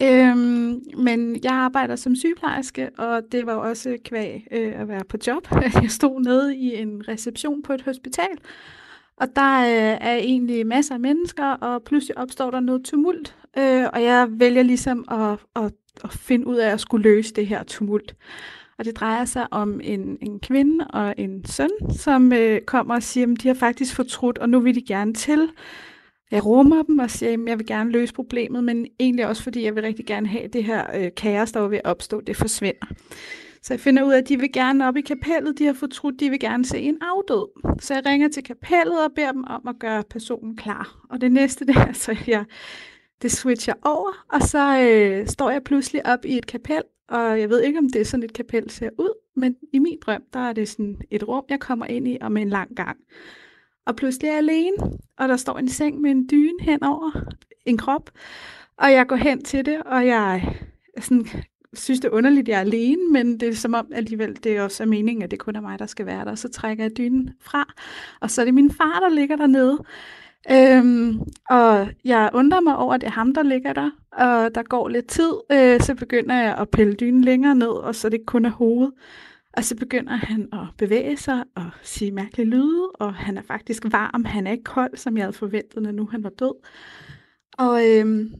[0.02, 5.16] Øhm, men jeg arbejder som sygeplejerske, og det var også kvæg øh, at være på
[5.26, 5.48] job.
[5.82, 8.38] Jeg stod nede i en reception på et hospital,
[9.16, 13.84] og der øh, er egentlig masser af mennesker, og pludselig opstår der noget tumult, øh,
[13.92, 15.72] og jeg vælger ligesom at, at,
[16.04, 18.14] at finde ud af at skulle løse det her tumult.
[18.80, 23.02] Og det drejer sig om en, en kvinde og en søn, som øh, kommer og
[23.02, 25.48] siger, at de har faktisk fortrudt, og nu vil de gerne til.
[26.30, 29.64] Jeg rummer dem og siger, at jeg vil gerne løse problemet, men egentlig også fordi,
[29.64, 32.36] jeg vil rigtig gerne have det her øh, kaos, der var ved at opstå, det
[32.36, 32.86] forsvinder.
[33.62, 36.20] Så jeg finder ud af, at de vil gerne op i kapellet, de har fortrudt,
[36.20, 37.48] de vil gerne se en afdød.
[37.80, 41.06] Så jeg ringer til kapellet og beder dem om at gøre personen klar.
[41.10, 42.44] Og det næste, det er, så jeg,
[43.22, 47.50] det switcher over, og så øh, står jeg pludselig op i et kapel, og jeg
[47.50, 50.40] ved ikke, om det er sådan et kapel ser ud, men i min drøm, der
[50.40, 52.96] er det sådan et rum, jeg kommer ind i, og med en lang gang.
[53.86, 54.76] Og pludselig er jeg alene,
[55.18, 57.10] og der står en seng med en dyne henover
[57.66, 58.10] en krop,
[58.76, 60.56] og jeg går hen til det, og jeg
[61.00, 61.26] sådan,
[61.74, 64.56] synes, det er underligt, at jeg er alene, men det er som om alligevel, det
[64.56, 66.34] er også meningen, at det kun er mig, der skal være der.
[66.34, 67.74] Så trækker jeg dynen fra,
[68.20, 69.78] og så er det min far, der ligger dernede.
[70.50, 74.62] Øhm, og jeg undrer mig over, at det er ham, der ligger der, og der
[74.62, 78.20] går lidt tid, øh, så begynder jeg at pille dynen længere ned, og så det
[78.20, 78.92] det kun af hovedet.
[79.52, 83.84] Og så begynder han at bevæge sig og sige mærkelige lyde, og han er faktisk
[83.84, 86.54] varm, han er ikke kold, som jeg havde forventet, når nu han var død.
[87.58, 88.32] Og øhm,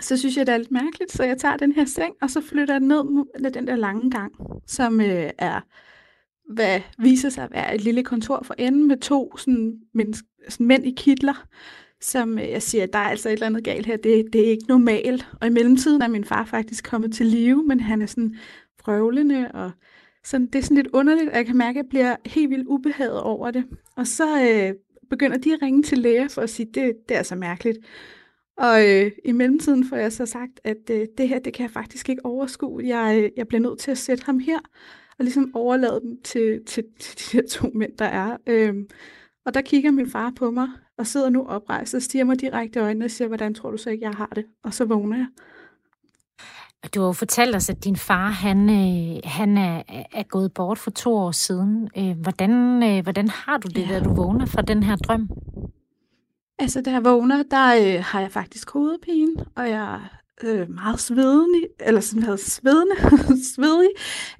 [0.00, 2.40] så synes jeg, det er lidt mærkeligt, så jeg tager den her seng, og så
[2.40, 3.04] flytter jeg ned
[3.40, 4.32] med den der lange gang,
[4.66, 5.60] som øh, er,
[6.48, 10.66] hvad viser sig at være et lille kontor for enden med to sådan, menneske, sådan
[10.66, 11.46] mænd i kitler,
[12.00, 14.50] som øh, jeg siger, der er altså et eller andet galt her, det, det er
[14.50, 15.28] ikke normalt.
[15.40, 18.36] Og i mellemtiden er min far faktisk kommet til live, men han er sådan
[18.80, 19.70] frøvlende, og
[20.24, 22.66] sådan, det er sådan lidt underligt, og jeg kan mærke, at jeg bliver helt vildt
[22.66, 23.64] ubehaget over det.
[23.96, 24.74] Og så øh,
[25.10, 27.78] begynder de at ringe til læger for at sige, det, det er så mærkeligt.
[28.58, 31.70] Og øh, i mellemtiden får jeg så sagt, at øh, det her, det kan jeg
[31.70, 32.82] faktisk ikke overskue.
[32.86, 34.58] Jeg, øh, jeg bliver nødt til at sætte ham her,
[35.18, 38.36] og ligesom overlade dem til, til, til de her to mænd, der er.
[38.46, 38.74] Øh,
[39.46, 42.80] og der kigger min far på mig, og sidder nu oprejst og stiger mig direkte
[42.80, 44.44] i øjnene og siger, hvordan tror du så ikke, jeg har det?
[44.64, 45.26] Og så vågner jeg.
[46.94, 50.78] Du har jo fortalt os, at din far han, øh, han er, er gået bort
[50.78, 51.90] for to år siden.
[51.98, 53.94] Øh, hvordan, øh, hvordan har du det, ja.
[53.94, 55.28] da du vågner fra den her drøm?
[56.58, 60.00] Altså, da jeg vågner, der øh, har jeg faktisk hovedpine, og jeg
[60.44, 62.94] øh, meget svedende, eller sådan noget svedende,
[63.54, 63.90] svedig,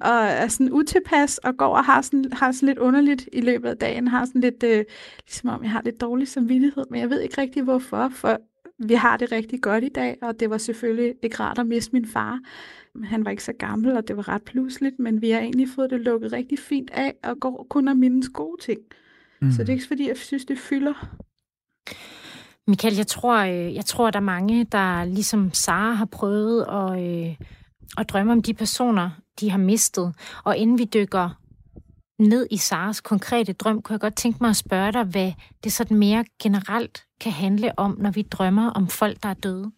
[0.01, 3.69] og er sådan utilpas, og går og har sådan, har sådan lidt underligt i løbet
[3.69, 4.85] af dagen, har sådan lidt, øh,
[5.27, 8.39] ligesom om jeg har lidt dårlig samvittighed, men jeg ved ikke rigtig hvorfor, for
[8.79, 11.93] vi har det rigtig godt i dag, og det var selvfølgelig ikke rart at miste
[11.93, 12.41] min far.
[13.05, 15.91] Han var ikke så gammel, og det var ret pludseligt, men vi har egentlig fået
[15.91, 18.81] det lukket rigtig fint af, og går kun at mindes gode ting.
[19.41, 19.53] Mm.
[19.53, 21.17] Så det er ikke fordi, jeg synes, det fylder.
[22.69, 27.03] Michael, jeg tror, øh, jeg tror, der er mange, der ligesom Sara har prøvet at,
[27.03, 27.37] øh,
[27.99, 30.15] at drømme om de personer, de har mistet.
[30.45, 31.31] Og inden vi dykker
[32.19, 35.33] ned i Saras konkrete drøm, kunne jeg godt tænke mig at spørge dig, hvad
[35.65, 39.73] det sådan mere generelt kan handle om, når vi drømmer om folk, der er døde.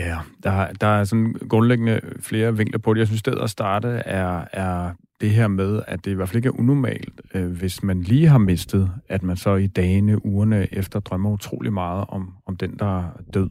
[0.00, 3.00] Ja, der, der er sådan grundlæggende flere vinkler på det.
[3.00, 6.36] Jeg synes, stedet at starte er, er det her med, at det i hvert fald
[6.36, 10.74] ikke er unormalt, øh, hvis man lige har mistet, at man så i dagene, ugerne
[10.74, 13.50] efter drømmer utrolig meget om, om den, der er død.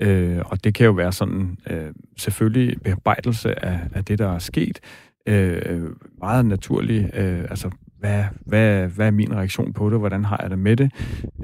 [0.00, 4.38] Øh, og det kan jo være sådan øh, selvfølgelig bearbejdelse af, af det, der er
[4.38, 4.80] sket,
[5.26, 5.82] øh,
[6.18, 7.70] meget naturlig, øh, altså
[8.00, 10.90] hvad, hvad, hvad er min reaktion på det, hvordan har jeg det med det,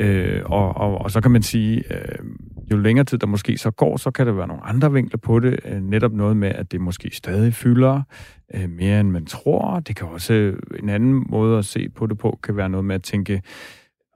[0.00, 2.18] øh, og, og, og så kan man sige, øh,
[2.70, 5.40] jo længere tid der måske så går, så kan der være nogle andre vinkler på
[5.40, 8.02] det, øh, netop noget med, at det måske stadig fylder
[8.54, 12.06] øh, mere, end man tror, det kan også øh, en anden måde at se på
[12.06, 13.42] det på, kan være noget med at tænke,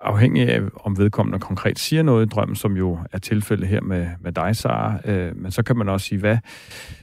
[0.00, 4.08] afhængig af, om vedkommende konkret siger noget i drømmen, som jo er tilfældet her med,
[4.20, 6.38] med dig, Sara, øh, men så kan man også sige, hvad,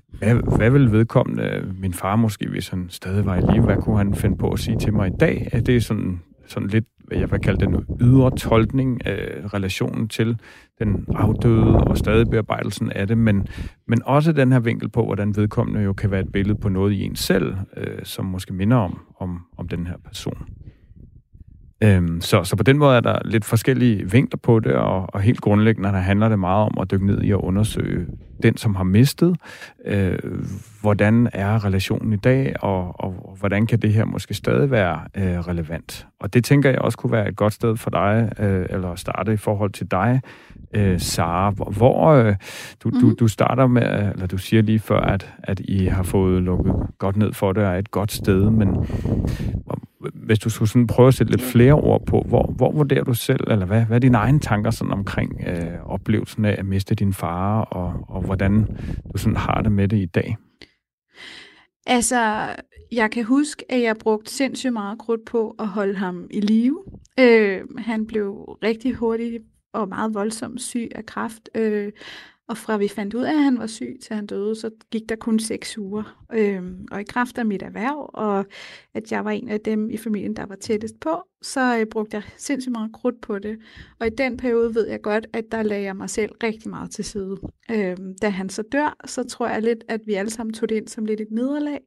[0.08, 3.98] hvad, hvad vil vedkommende, min far måske, hvis han stadig var i live, hvad kunne
[3.98, 5.50] han finde på at sige til mig i dag?
[5.52, 10.40] Er det sådan, sådan lidt, hvad jeg vil kalde den ydre tolkning af relationen til
[10.80, 13.48] den afdøde og stadig bearbejdelsen af det, men,
[13.88, 16.94] men også den her vinkel på, hvordan vedkommende jo kan være et billede på noget
[16.94, 20.48] i en selv, øh, som måske minder om, om, om den her person.
[21.84, 25.22] Øhm, så, så på den måde er der lidt forskellige vinkler på det, og, og
[25.22, 28.08] helt grundlæggende der handler det meget om at dykke ned i at undersøge
[28.44, 29.38] den, som har mistet.
[29.86, 30.20] Øh,
[30.82, 35.40] hvordan er relationen i dag, og, og, hvordan kan det her måske stadig være øh,
[35.40, 36.08] relevant?
[36.20, 39.34] Og det tænker jeg også kunne være et godt sted for dig, øh, eller starte
[39.34, 40.22] i forhold til dig,
[40.74, 41.50] øh, Sara.
[41.50, 42.36] Hvor øh,
[42.84, 46.44] du, du, du starter med, eller du siger lige før, at, at I har fået
[46.44, 48.70] lukket godt ned for det, og er et godt sted, men
[50.14, 53.14] hvis du skulle sådan prøve at sætte lidt flere ord på, hvor, hvor vurderer du
[53.14, 56.96] selv, eller hvad, hvad er dine egne tanker sådan omkring øh, oplevelsen af at miste
[56.96, 58.66] din far, og, og hvordan
[59.14, 60.38] du sådan har det med det i dag?
[61.86, 62.50] Altså,
[62.92, 66.84] jeg kan huske, at jeg brugte sindssygt meget krudt på at holde ham i live.
[67.20, 69.44] Øh, han blev rigtig hurtigt
[69.74, 71.50] og meget voldsomt syg af kræft.
[71.56, 71.92] Øh,
[72.48, 75.10] og fra vi fandt ud af, at han var syg, til han døde, så gik
[75.10, 76.26] der kun seks uger.
[76.34, 78.46] Øhm, og i kraft af mit erhverv, og
[78.94, 82.16] at jeg var en af dem i familien, der var tættest på, så øh, brugte
[82.16, 83.58] jeg sindssygt meget krudt på det.
[84.00, 86.92] Og i den periode ved jeg godt, at der lagde jeg mig selv rigtig meget
[86.92, 87.38] til side.
[87.72, 90.76] Øhm, da han så dør, så tror jeg lidt, at vi alle sammen tog det
[90.76, 91.80] ind som lidt et nederlag.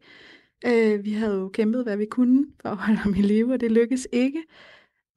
[0.66, 3.60] Øh, vi havde jo kæmpet, hvad vi kunne for at holde ham i live, og
[3.60, 4.42] det lykkedes ikke.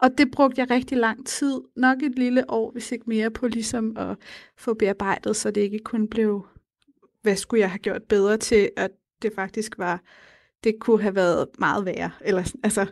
[0.04, 3.48] Og det brugte jeg rigtig lang tid, nok et lille år, hvis ikke mere, på
[3.48, 4.18] ligesom at
[4.58, 6.48] få bearbejdet, så det ikke kun blev,
[7.22, 10.02] hvad skulle jeg have gjort bedre til, at det faktisk var,
[10.63, 12.12] det kunne have været meget værre.
[12.22, 12.86] Eller, altså,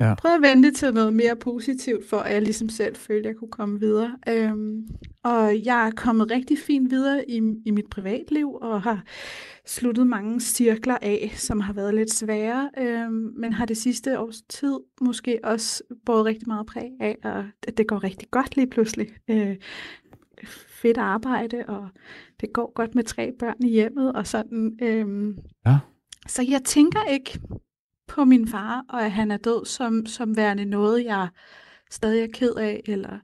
[0.00, 0.14] ja.
[0.14, 3.38] prøv at vente til noget mere positivt, for at jeg ligesom selv følte, at jeg
[3.38, 4.16] kunne komme videre.
[4.28, 4.88] Øhm,
[5.22, 9.02] og jeg er kommet rigtig fint videre i, i mit privatliv, og har
[9.66, 14.42] sluttet mange cirkler af, som har været lidt svære, øh, men har det sidste års
[14.48, 17.16] tid måske også båret rigtig meget præg af,
[17.68, 19.08] at det går rigtig godt lige pludselig.
[19.30, 19.56] Øh,
[20.68, 21.88] fedt arbejde, og
[22.40, 24.78] det går godt med tre børn i hjemmet, og sådan.
[24.82, 25.34] Øh,
[25.66, 25.78] ja.
[26.26, 27.40] så jeg tænker ikke
[28.08, 31.28] på min far, og at han er død, som, som værende noget, jeg
[31.90, 33.18] stadig er ked af, eller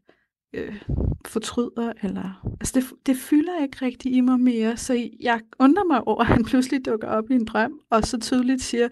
[0.52, 0.82] øh,
[1.26, 2.54] fortryder, eller...
[2.60, 6.26] Altså, det, det fylder ikke rigtig i mig mere, så jeg undrer mig over, at
[6.26, 8.88] han pludselig dukker op i en drøm, og så tydeligt siger,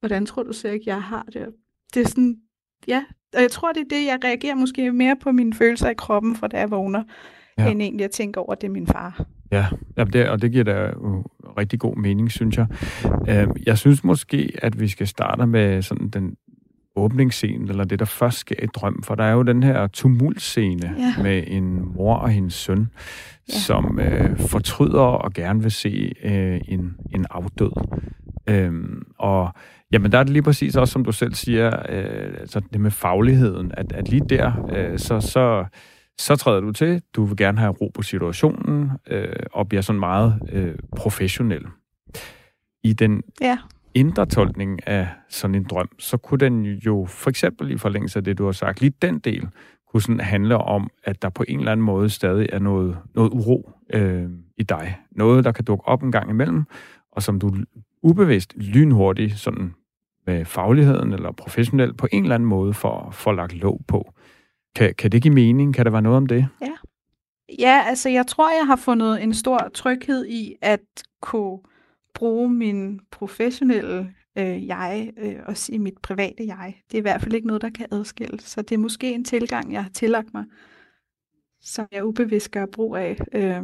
[0.00, 1.46] hvordan tror du så ikke, jeg har det?
[1.94, 2.36] Det er sådan,
[2.86, 3.04] ja,
[3.34, 6.36] og jeg tror, det er det, jeg reagerer måske mere på mine følelser i kroppen,
[6.36, 7.04] for da jeg vågner,
[7.58, 7.70] ja.
[7.70, 9.26] end egentlig at tænke over, at det er min far.
[9.52, 11.24] Ja, ja det, og det giver da uh,
[11.58, 12.66] rigtig god mening, synes jeg.
[13.04, 16.36] Uh, jeg synes måske, at vi skal starte med sådan den
[16.96, 20.94] åbningsscene, eller det, der først sker i drøm, for der er jo den her tumultscene
[20.98, 21.22] ja.
[21.22, 22.88] med en mor og hendes søn,
[23.48, 23.54] ja.
[23.54, 27.72] som uh, fortryder og gerne vil se uh, en, en afdød.
[28.50, 28.74] Uh,
[29.18, 29.54] og
[29.92, 32.90] Jamen, der er det lige præcis også, som du selv siger, uh, altså det med
[32.90, 34.52] fagligheden, at, at lige der,
[34.92, 35.64] uh, så, så
[36.18, 40.00] så træder du til, du vil gerne have ro på situationen, øh, og bliver sådan
[40.00, 41.66] meget øh, professionel.
[42.82, 43.58] I den ja.
[43.94, 48.24] indre tolkning af sådan en drøm, så kunne den jo for eksempel i forlængelse af
[48.24, 49.48] det, du har sagt, lige den del,
[49.92, 53.30] kunne sådan handle om, at der på en eller anden måde stadig er noget, noget
[53.30, 54.98] uro øh, i dig.
[55.10, 56.64] Noget, der kan dukke op en gang imellem,
[57.12, 57.54] og som du
[58.02, 59.74] ubevidst, lynhurtigt, sådan
[60.26, 64.12] med fagligheden eller professionelt, på en eller anden måde får, får lagt låg på.
[64.74, 65.74] Kan, kan det give mening?
[65.74, 66.48] Kan der være noget om det?
[66.60, 66.72] Ja.
[67.58, 70.80] Ja, altså jeg tror, jeg har fundet en stor tryghed i at
[71.20, 71.58] kunne
[72.14, 76.74] bruge min professionelle øh, jeg øh, og sige mit private jeg.
[76.90, 78.42] Det er i hvert fald ikke noget, der kan adskilles.
[78.42, 80.44] Så det er måske en tilgang, jeg har tillagt mig,
[81.60, 83.62] som jeg ubevidst gør brug af, øh,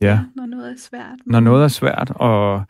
[0.00, 0.20] ja.
[0.34, 1.18] når noget er svært.
[1.26, 2.62] Når noget er svært, og,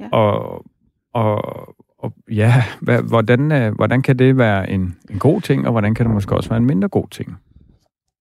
[0.00, 0.08] ja.
[0.12, 0.64] og,
[1.12, 5.72] og, og ja, hvad, hvordan, øh, hvordan kan det være en, en god ting, og
[5.72, 7.36] hvordan kan det måske også være en mindre god ting?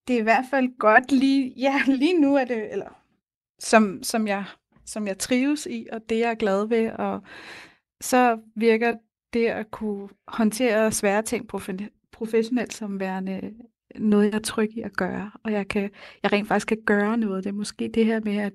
[0.07, 3.01] Det er i hvert fald godt lige, ja, lige nu er det, eller
[3.59, 4.43] som, som, jeg,
[4.85, 7.21] som jeg trives i, og det jeg er glad ved, og
[8.01, 8.93] så virker
[9.33, 11.47] det at kunne håndtere svære ting
[12.11, 13.53] professionelt som værende
[13.95, 15.89] noget, jeg er tryg i at gøre, og jeg, kan,
[16.23, 17.43] jeg rent faktisk kan gøre noget.
[17.43, 18.53] Det er måske det her med, at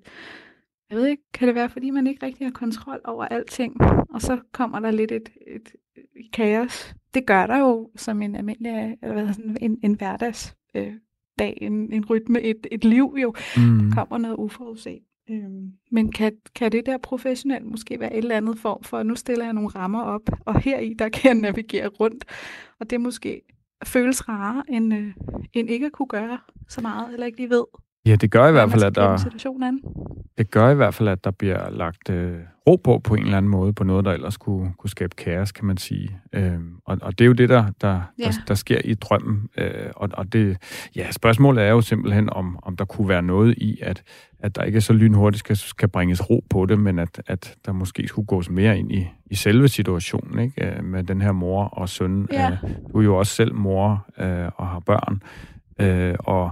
[0.90, 3.76] jeg ved ikke, kan det være, fordi man ikke rigtig har kontrol over alting,
[4.12, 6.94] og så kommer der lidt et, et, et kaos.
[7.14, 10.92] Det gør der jo som en almindelig, eller hvad, sådan, en, en hverdags øh,
[11.38, 13.34] dag, en, en rytme, et, et liv jo.
[13.56, 13.78] Mm.
[13.78, 14.98] Der kommer noget uforudset.
[15.30, 19.14] Øhm, men kan, kan det der professionelt måske være et eller andet form for, nu
[19.14, 22.24] stiller jeg nogle rammer op, og her i der kan jeg navigere rundt,
[22.80, 23.42] og det måske
[23.84, 25.14] føles rarere, end, øh,
[25.52, 27.64] end ikke at kunne gøre så meget, eller ikke lige ved,
[28.06, 29.16] Ja, det gør i hvert fald, at der,
[30.38, 33.36] det gør i hvert fald, at der bliver lagt øh, ro på på en eller
[33.36, 36.18] anden måde, på noget, der ellers kunne, kunne skabe kaos, kan man sige.
[36.32, 38.24] Øhm, og, og det er jo det, der, der, ja.
[38.24, 39.48] der, der sker i drømmen.
[39.58, 40.56] Øh, og, og det,
[40.96, 44.02] ja, spørgsmålet er jo simpelthen, om, om der kunne være noget i, at,
[44.38, 47.72] at der ikke så lynhurtigt skal, skal bringes ro på det, men at, at der
[47.72, 50.66] måske skulle gås mere ind i, i selve situationen, ikke?
[50.66, 52.28] Øh, med den her mor og søn.
[52.32, 52.50] Ja.
[52.50, 55.22] Øh, du er jo også selv mor øh, og har børn.
[55.80, 56.50] Øh, og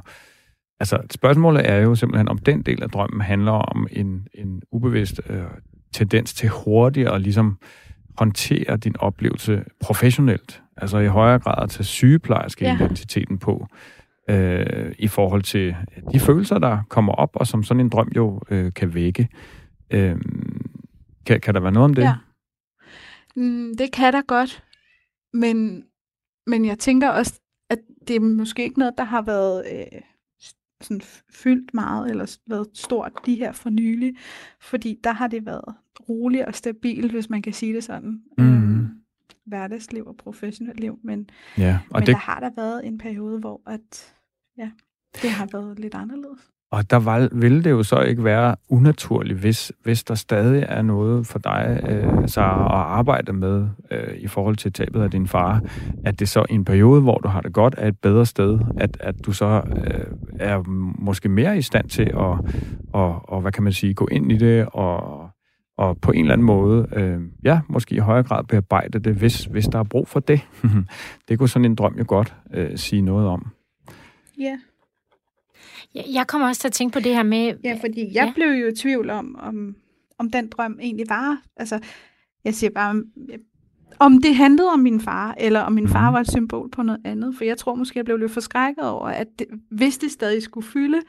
[0.80, 5.20] Altså, spørgsmålet er jo simpelthen, om den del af drømmen handler om en, en ubevidst
[5.28, 5.42] øh,
[5.92, 7.58] tendens til hurtigt at ligesom
[8.18, 10.62] håndtere din oplevelse professionelt.
[10.76, 12.74] Altså i højere grad at tage sygeplejerske ja.
[12.74, 13.66] identiteten på
[14.30, 15.76] øh, i forhold til
[16.12, 19.28] de følelser, der kommer op, og som sådan en drøm jo øh, kan vække.
[19.90, 20.16] Øh,
[21.26, 22.02] kan, kan der være noget om det?
[22.02, 22.14] Ja.
[23.36, 24.64] Mm, det kan der godt.
[25.32, 25.84] Men,
[26.46, 27.40] men jeg tænker også,
[27.70, 29.64] at det er måske ikke noget, der har været...
[29.72, 30.00] Øh,
[30.80, 34.16] sådan fyldt meget, eller været stort de her for nylig,
[34.60, 35.74] fordi der har det været
[36.08, 38.22] roligt og stabilt, hvis man kan sige det sådan.
[38.38, 38.44] Mm.
[38.44, 38.88] Øhm,
[39.46, 42.06] hverdagsliv og professionelt liv, men, ja, og men det...
[42.06, 44.14] der har der været en periode, hvor at,
[44.58, 44.70] ja,
[45.22, 46.50] det har været lidt anderledes.
[46.72, 50.82] Og der var, ville det jo så ikke være unaturligt, hvis, hvis der stadig er
[50.82, 55.26] noget for dig øh, så at arbejde med øh, i forhold til tabet af din
[55.26, 55.62] far,
[56.04, 58.58] at det så i en periode, hvor du har det godt, er et bedre sted,
[58.76, 60.04] at, at du så øh,
[60.40, 60.62] er
[60.98, 62.38] måske mere i stand til at,
[62.92, 65.28] og, og, hvad kan man sige, gå ind i det og,
[65.78, 69.44] og på en eller anden måde, øh, ja, måske i højere grad bearbejde det, hvis,
[69.44, 70.40] hvis der er brug for det.
[71.28, 73.46] det kunne sådan en drøm jo godt øh, sige noget om.
[74.38, 74.58] Ja.
[75.94, 77.54] Jeg kommer også til at tænke på det her med...
[77.64, 78.32] Ja, fordi jeg ja.
[78.34, 79.76] blev jo i tvivl om, om,
[80.18, 81.42] om den drøm egentlig var...
[81.56, 81.80] Altså,
[82.44, 83.02] jeg siger bare,
[83.98, 86.14] om det handlede om min far, eller om min far mhm.
[86.14, 87.36] var et symbol på noget andet.
[87.36, 90.66] For jeg tror måske, jeg blev lidt forskrækket over, at det, hvis det stadig skulle
[90.66, 91.00] fylde,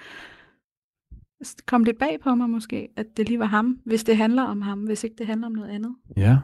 [1.68, 4.62] kom det bag på mig måske, at det lige var ham, hvis det handler om
[4.62, 5.96] ham, hvis ikke det handler om noget andet.
[6.18, 6.38] Ja.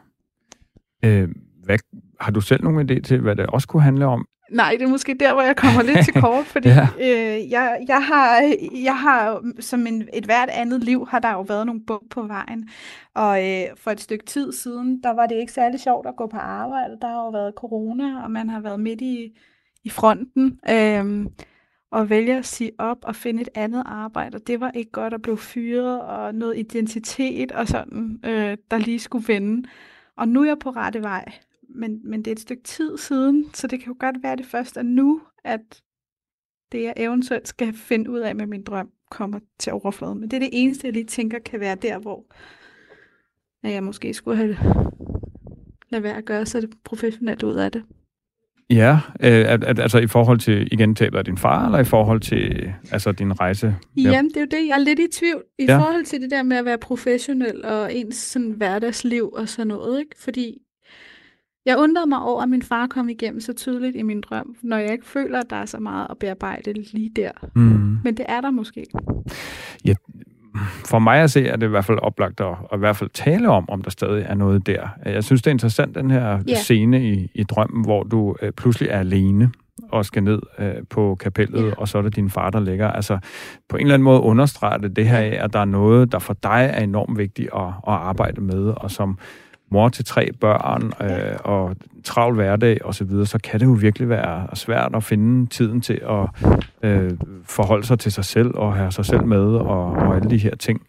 [1.05, 1.29] Øh,
[1.63, 1.79] hvad,
[2.19, 4.27] har du selv nogen idé til, hvad det også kunne handle om?
[4.51, 6.87] Nej, det er måske der, hvor jeg kommer lidt til kort, fordi ja.
[6.99, 11.41] øh, jeg, jeg, har, jeg har som en, et hvert andet liv, har der jo
[11.41, 12.69] været nogle bump på vejen.
[13.13, 16.27] Og øh, for et stykke tid siden, der var det ikke særlig sjovt at gå
[16.27, 16.97] på arbejde.
[17.01, 19.37] Der har jo været corona, og man har været midt i,
[19.83, 20.59] i fronten.
[20.69, 21.25] Øh,
[21.91, 24.35] og vælge at sige op og finde et andet arbejde.
[24.35, 28.77] Og det var ikke godt at blive fyret, og noget identitet og sådan, øh, der
[28.77, 29.67] lige skulle vende.
[30.17, 31.31] Og nu er jeg på rette vej
[31.69, 34.37] men, men det er et stykke tid siden, så det kan jo godt være, at
[34.37, 35.81] det først er nu, at
[36.71, 40.19] det, jeg eventuelt skal finde ud af med min drøm, kommer til overfladen.
[40.19, 42.25] Men det er det eneste, jeg lige tænker kan være der, hvor
[43.63, 44.57] jeg måske skulle have
[45.89, 47.83] lade være at gøre så det professionelt ud af det.
[48.69, 51.83] Ja, øh, at, at, altså i forhold til, igen, tabet af din far, eller i
[51.83, 53.75] forhold til altså, din rejse?
[53.97, 55.43] Jamen, det er jo det, jeg er lidt i tvivl.
[55.59, 55.77] I ja.
[55.77, 59.99] forhold til det der med at være professionel og ens sådan, hverdagsliv og sådan noget,
[59.99, 60.15] ikke?
[60.19, 60.57] Fordi
[61.67, 64.77] jeg undrede mig over, at min far kom igennem så tydeligt i min drøm, når
[64.77, 67.31] jeg ikke føler, at der er så meget at bearbejde lige der.
[67.55, 67.97] Mm.
[68.03, 68.85] Men det er der måske.
[69.85, 69.93] Ja,
[70.85, 73.09] for mig at se, er det i hvert fald oplagt at, at i hvert fald
[73.09, 74.87] tale om, om der stadig er noget der.
[75.05, 76.57] Jeg synes, det er interessant, den her yeah.
[76.57, 79.51] scene i, i drømmen, hvor du øh, pludselig er alene
[79.91, 81.73] og skal ned øh, på kapellet, yeah.
[81.77, 82.91] og så er det din far, der ligger.
[82.91, 83.19] Altså,
[83.69, 86.19] på en eller anden måde understreger det det her af, at der er noget, der
[86.19, 89.17] for dig er enormt vigtigt at, at arbejde med, og som
[89.71, 93.71] mor til tre børn øh, og travl hverdag og så videre, så kan det jo
[93.71, 96.49] virkelig være svært at finde tiden til at
[96.83, 97.11] øh,
[97.43, 100.55] forholde sig til sig selv og have sig selv med og, og alle de her
[100.55, 100.81] ting.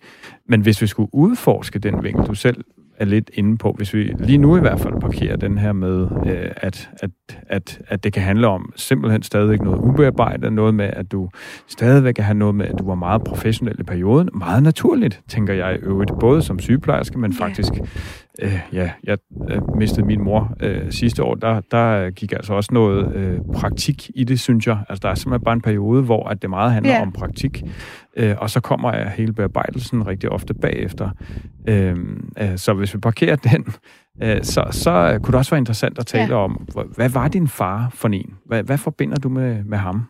[0.46, 2.64] Men hvis vi skulle udforske den vinkel, du selv
[2.98, 6.08] er lidt inde på, hvis vi lige nu i hvert fald parkerer den her med,
[6.26, 7.10] øh, at, at,
[7.48, 11.28] at, at det kan handle om simpelthen stadigvæk noget ubearbejdet, noget med, at du
[11.68, 14.28] stadigvæk kan have noget med, at du var meget professionel i perioden.
[14.34, 17.72] Meget naturligt, tænker jeg i øvrigt, både som sygeplejerske, men faktisk
[18.38, 19.18] øh, ja, jeg
[19.74, 24.24] mistede min mor øh, sidste år, der, der gik altså også noget øh, praktik i
[24.24, 24.78] det, synes jeg.
[24.88, 27.02] Altså, der er simpelthen bare en periode, hvor at det meget handler yeah.
[27.02, 27.62] om praktik,
[28.16, 31.10] øh, og så kommer jeg hele bearbejdelsen rigtig ofte bagefter.
[31.68, 31.96] Øh,
[32.40, 33.66] øh, så hvis vi parkerer den,
[34.22, 36.44] øh, så, så kunne det også være interessant at tale yeah.
[36.44, 38.34] om, hvad var din far for en?
[38.46, 40.04] Hvad, hvad forbinder du med, med ham?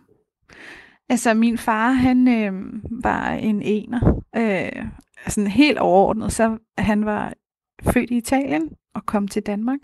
[1.10, 2.52] Altså, min far, han øh,
[3.02, 4.22] var en ener.
[4.36, 4.86] Øh,
[5.24, 7.32] altså, helt overordnet, så han var
[7.82, 9.80] født i Italien og kom til Danmark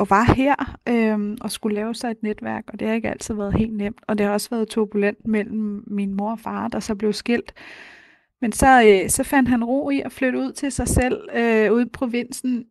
[0.00, 3.34] og var her øh, og skulle lave sig et netværk, og det har ikke altid
[3.34, 6.80] været helt nemt, og det har også været turbulent mellem min mor og far, der
[6.80, 7.52] så blev skilt.
[8.40, 11.72] Men så, øh, så fandt han ro i at flytte ud til sig selv øh,
[11.72, 12.64] ude i provinsen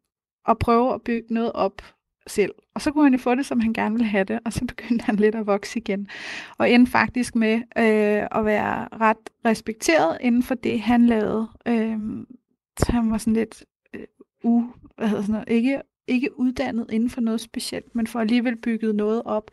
[0.45, 1.81] og prøve at bygge noget op
[2.27, 2.51] selv.
[2.75, 4.65] Og så kunne han jo få det, som han gerne ville have det, og så
[4.75, 6.07] begyndte han lidt at vokse igen.
[6.57, 11.47] Og endte faktisk med øh, at være ret respekteret inden for det, han lavede.
[11.67, 11.97] Øh,
[12.79, 13.63] så han var sådan lidt
[14.43, 14.63] u,
[14.97, 18.95] hvad hedder sådan noget, ikke, ikke uddannet inden for noget specielt, men får alligevel bygget
[18.95, 19.51] noget op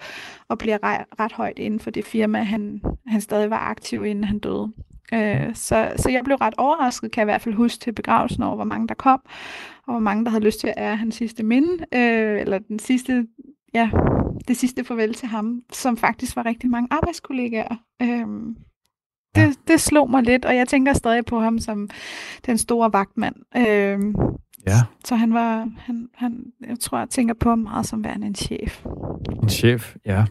[0.49, 4.25] og bliver ret, ret højt inden for det firma, han, han stadig var aktiv, inden
[4.25, 4.73] han døde.
[5.15, 8.43] Øh, så, så jeg blev ret overrasket, kan jeg i hvert fald huske til begravelsen
[8.43, 9.21] over, hvor mange der kom,
[9.87, 12.79] og hvor mange der havde lyst til at ære hans sidste minde, øh, eller den
[12.79, 13.27] sidste,
[13.75, 13.91] ja,
[14.49, 17.77] det sidste farvel til ham, som faktisk var rigtig mange arbejdskollegaer.
[18.03, 18.27] Øh,
[19.37, 21.89] det, det slog mig lidt, og jeg tænker stadig på ham som
[22.47, 23.35] den store vagtmand.
[23.57, 23.99] Øh,
[24.67, 24.83] Ja.
[25.05, 28.35] Så han var, han, han, jeg tror, jeg tænker på ham meget som værende en
[28.35, 28.85] chef.
[29.43, 30.25] En chef, ja.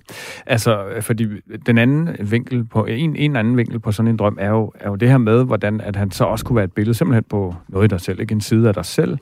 [0.46, 1.28] Altså, fordi
[1.66, 4.90] den anden vinkel på, en, en anden vinkel på sådan en drøm er jo, er
[4.90, 7.56] jo det her med, hvordan at han så også kunne være et billede simpelthen på
[7.68, 9.18] noget i dig selv, ikke en side af dig selv.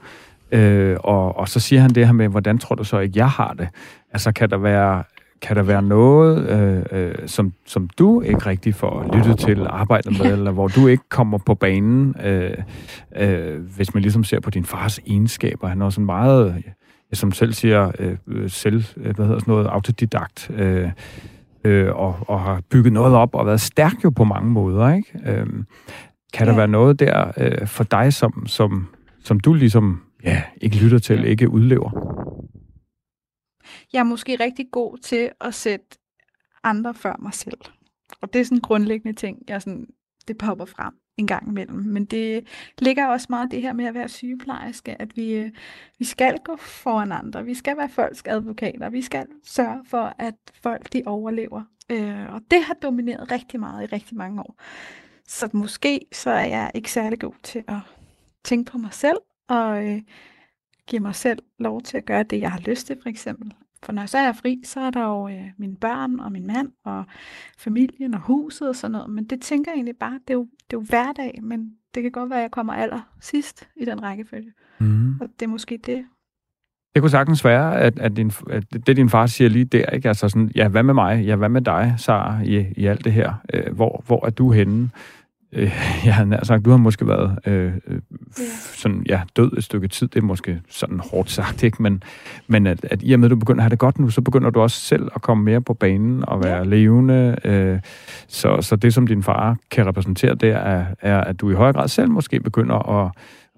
[0.51, 3.29] Øh, og, og så siger han det her med, hvordan tror du så ikke, jeg
[3.29, 3.67] har det?
[4.11, 5.03] Altså, kan der være
[5.43, 10.19] kan der være noget, øh, øh, som, som du ikke rigtig får lyttet til, arbejdet
[10.19, 12.57] med, eller hvor du ikke kommer på banen, øh,
[13.15, 15.67] øh, hvis man ligesom ser på din fars egenskaber?
[15.67, 16.63] Han er også en meget,
[17.13, 20.89] som selv siger, øh, selv, øh, hvad hedder sådan noget, autodidakt, øh,
[21.63, 25.19] øh, og, og har bygget noget op og været stærk jo på mange måder, ikke?
[25.25, 25.45] Øh,
[26.33, 28.87] kan der være noget der øh, for dig, som, som,
[29.23, 31.89] som du ligesom ja, ikke lytter til, ikke udlever?
[33.93, 35.97] Jeg er måske rigtig god til at sætte
[36.63, 37.59] andre før mig selv.
[38.21, 39.87] Og det er sådan en grundlæggende ting, jeg sådan,
[40.27, 41.79] det popper frem en gang imellem.
[41.79, 42.47] Men det
[42.79, 45.51] ligger også meget det her med at være sygeplejerske, at vi, øh,
[45.99, 47.45] vi skal gå foran andre.
[47.45, 48.89] Vi skal være folks advokater.
[48.89, 51.63] Vi skal sørge for, at folk de overlever.
[51.89, 54.61] Øh, og det har domineret rigtig meget i rigtig mange år.
[55.27, 57.79] Så måske så er jeg ikke særlig god til at
[58.43, 59.17] tænke på mig selv
[59.47, 60.01] og øh,
[60.87, 63.53] give mig selv lov til at gøre det, jeg har lyst til, for eksempel.
[63.83, 66.47] For når så er jeg fri, så er der jo øh, mine børn og min
[66.47, 67.03] mand og
[67.57, 69.09] familien og huset og sådan noget.
[69.09, 72.03] Men det tænker jeg egentlig bare, det er jo, det er jo hverdag, men det
[72.03, 74.51] kan godt være, at jeg kommer aller sidst i den rækkefølge.
[74.79, 75.19] Mm.
[75.21, 76.05] Og det er måske det,
[76.95, 80.07] Det kunne sagtens være, at, at, din, at det, din far siger lige der, ikke?
[80.07, 81.25] Altså sådan, ja, hvad med mig?
[81.25, 83.33] Ja, hvad med dig, Sara, i, i alt det her?
[83.53, 84.89] Øh, hvor, hvor er du henne?
[85.55, 85.71] Øh,
[86.05, 87.99] jeg har sagt, du har måske været øh, øh,
[88.75, 90.07] sådan, ja, død et stykke tid.
[90.07, 91.83] Det er måske sådan hårdt sagt, ikke?
[91.83, 92.03] Men,
[92.47, 94.21] men at, at i og med, at du begynder at have det godt nu, så
[94.21, 96.63] begynder du også selv at komme mere på banen og være ja.
[96.63, 97.35] levende.
[97.43, 97.79] Øh,
[98.27, 101.73] så, så det, som din far kan repræsentere der, er, er, at du i højere
[101.73, 103.11] grad selv måske begynder at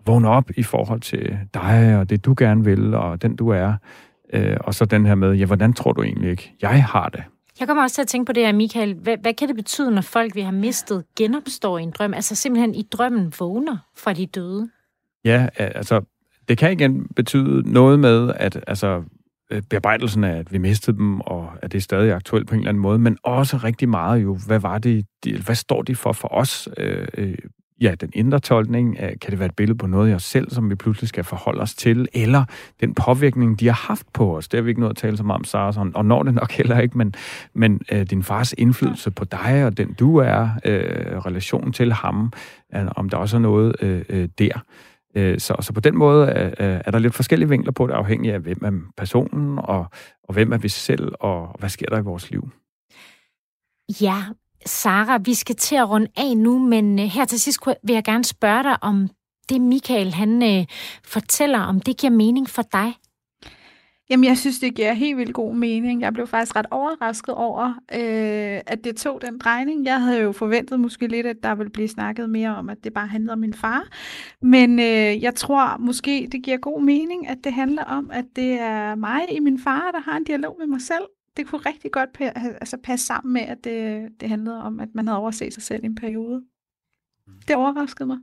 [0.05, 3.73] vågne op i forhold til dig og det, du gerne vil, og den, du er.
[4.33, 7.23] Øh, og så den her med, ja, hvordan tror du egentlig ikke, jeg har det?
[7.59, 8.93] Jeg kommer også til at tænke på det her, Michael.
[8.93, 12.13] Hvad, hvad kan det betyde, når folk, vi har mistet, genopstår i en drøm?
[12.13, 14.69] Altså simpelthen i drømmen vågner fra de døde?
[15.25, 16.01] Ja, altså,
[16.47, 19.03] det kan igen betyde noget med, at altså,
[19.51, 22.59] øh, bearbejdelsen af, at vi mistede dem, og at det er stadig aktuelt på en
[22.59, 25.95] eller anden måde, men også rigtig meget jo, hvad var det, de, hvad står de
[25.95, 27.37] for for os øh, øh
[27.81, 30.51] ja, den indre tolkning, øh, kan det være et billede på noget i os selv,
[30.51, 32.43] som vi pludselig skal forholde os til, eller
[32.81, 34.47] den påvirkning, de har haft på os.
[34.47, 36.51] Det har vi ikke noget at tale så meget om, Sara, og når det nok
[36.51, 37.13] heller ikke, men,
[37.53, 42.33] men øh, din fars indflydelse på dig, og den du er, øh, relationen til ham,
[42.75, 44.63] øh, om der også er noget øh, øh der.
[45.15, 48.33] Øh, så, så på den måde er, er der lidt forskellige vinkler på det, afhængig
[48.33, 49.85] af, hvem er personen, og,
[50.23, 52.49] og hvem er vi selv, og hvad sker der i vores liv.
[54.01, 54.23] Ja,
[54.65, 58.03] Sara, vi skal til at runde af nu, men øh, her til sidst vil jeg
[58.03, 59.09] gerne spørge dig, om
[59.49, 60.65] det Michael han øh,
[61.03, 62.93] fortæller, om det giver mening for dig.
[64.09, 66.01] Jamen, jeg synes, det giver helt vildt god mening.
[66.01, 69.85] Jeg blev faktisk ret overrasket over, øh, at det tog den drejning.
[69.85, 72.93] Jeg havde jo forventet måske lidt, at der ville blive snakket mere om, at det
[72.93, 73.87] bare handlede om min far.
[74.41, 78.51] Men øh, jeg tror måske, det giver god mening, at det handler om, at det
[78.59, 81.03] er mig i min far, der har en dialog med mig selv,
[81.37, 85.07] det kunne rigtig godt altså passe sammen med, at det, det handlede om, at man
[85.07, 86.43] havde overset sig selv i en periode.
[87.47, 88.17] Det overraskede mig.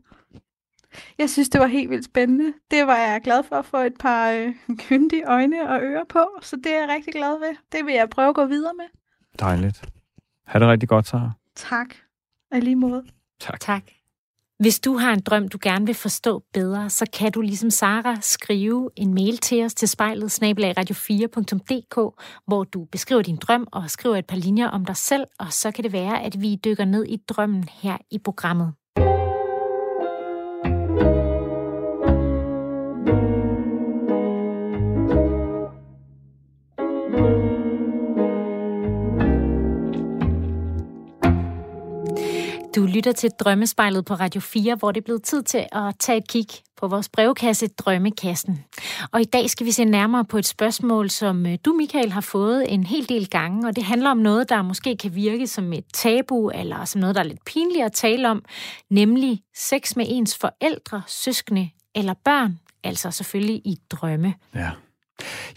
[1.18, 2.52] Jeg synes, det var helt vildt spændende.
[2.70, 4.54] Det var jeg glad for at få et par øh,
[4.88, 7.56] kyndige øjne og ører på, så det er jeg rigtig glad ved.
[7.72, 8.84] Det vil jeg prøve at gå videre med.
[9.38, 9.84] Dejligt.
[10.46, 11.30] Ha' det rigtig godt, Sara.
[11.54, 11.94] Tak.
[12.50, 13.04] Af lige måde.
[13.40, 13.60] Tak.
[13.60, 13.82] Tak.
[14.62, 18.16] Hvis du har en drøm, du gerne vil forstå bedre, så kan du ligesom Sara
[18.20, 24.16] skrive en mail til os til spejlet radio4.dk, hvor du beskriver din drøm og skriver
[24.16, 27.04] et par linjer om dig selv, og så kan det være, at vi dykker ned
[27.04, 28.72] i drømmen her i programmet.
[42.76, 46.18] Du lytter til Drømmespejlet på Radio 4, hvor det er blevet tid til at tage
[46.18, 46.46] et kig
[46.76, 48.64] på vores brevkasse Drømmekassen.
[49.12, 52.20] Og i dag skal vi se nærmere på et spørgsmål, som øh, du, Michael, har
[52.20, 55.72] fået en hel del gange, og det handler om noget, der måske kan virke som
[55.72, 58.44] et tabu, eller som noget, der er lidt pinligt at tale om,
[58.90, 64.34] nemlig sex med ens forældre, søskende eller børn, altså selvfølgelig i drømme.
[64.54, 64.70] Ja.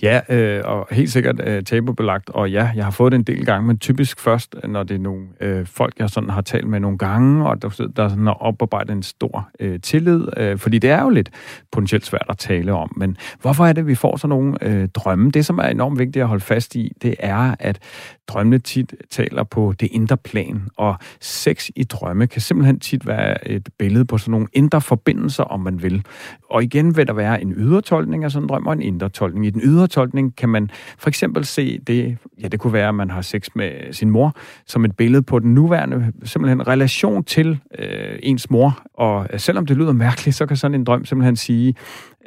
[0.01, 3.45] Ja, øh, og helt sikkert øh, tabubelagt, og ja, jeg har fået det en del
[3.45, 6.79] gange, men typisk først, når det er nogle øh, folk, jeg sådan har talt med
[6.79, 10.89] nogle gange, og der, der sådan er oparbejdet en stor øh, tillid, øh, fordi det
[10.89, 11.29] er jo lidt
[11.71, 15.31] potentielt svært at tale om, men hvorfor er det, vi får sådan nogle øh, drømme?
[15.31, 17.79] Det, som er enormt vigtigt at holde fast i, det er, at
[18.27, 23.47] drømmene tit taler på det indre plan, og sex i drømme kan simpelthen tit være
[23.47, 26.03] et billede på sådan nogle indre forbindelser, om man vil.
[26.49, 29.09] Og igen vil der være en ydre tolkning af sådan en drøm, og en indre
[29.09, 29.44] tolkning.
[29.45, 32.95] I den ydre tolkning kan man for eksempel se det, ja det kunne være, at
[32.95, 34.35] man har sex med sin mor,
[34.65, 38.81] som et billede på den nuværende simpelthen relation til øh, ens mor.
[38.93, 41.75] Og selvom det lyder mærkeligt, så kan sådan en drøm simpelthen sige,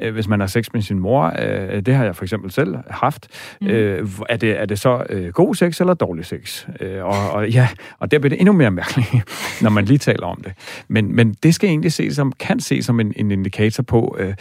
[0.02, 2.76] øh, hvis man har sex med sin mor, øh, det har jeg for eksempel selv
[2.90, 3.28] haft,
[3.60, 3.66] mm.
[3.66, 6.66] øh, er, det, er det så øh, god sex eller dårlig sex?
[6.80, 7.68] Øh, og, og ja,
[7.98, 9.08] og der bliver det endnu mere mærkeligt,
[9.62, 10.52] når man lige taler om det.
[10.88, 14.34] Men, men det skal egentlig ses som, kan ses som en, en indikator på, øh,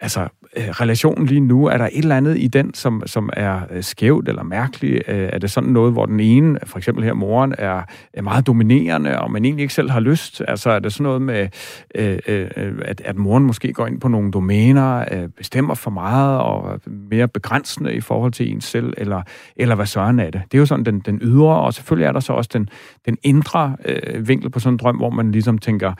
[0.00, 3.60] altså øh, relationen lige nu, er der et eller andet i den, som, som er
[3.70, 5.02] øh, skævt eller mærkeligt?
[5.08, 7.82] Øh, er det sådan noget, hvor den ene, for eksempel her moren, er,
[8.14, 10.42] er meget dominerende, og man egentlig ikke selv har lyst?
[10.48, 11.48] Altså er det sådan noget med,
[11.94, 12.48] øh, øh,
[12.84, 17.28] at, at moren måske går ind på nogle domæner, øh, bestemmer for meget og mere
[17.28, 19.22] begrænsende i forhold til en selv, eller,
[19.56, 20.42] eller hvad søren er det?
[20.52, 22.68] Det er jo sådan den, den ydre, og selvfølgelig er der så også den,
[23.06, 25.94] den indre øh, vinkel på sådan en drøm, hvor man ligesom tænker,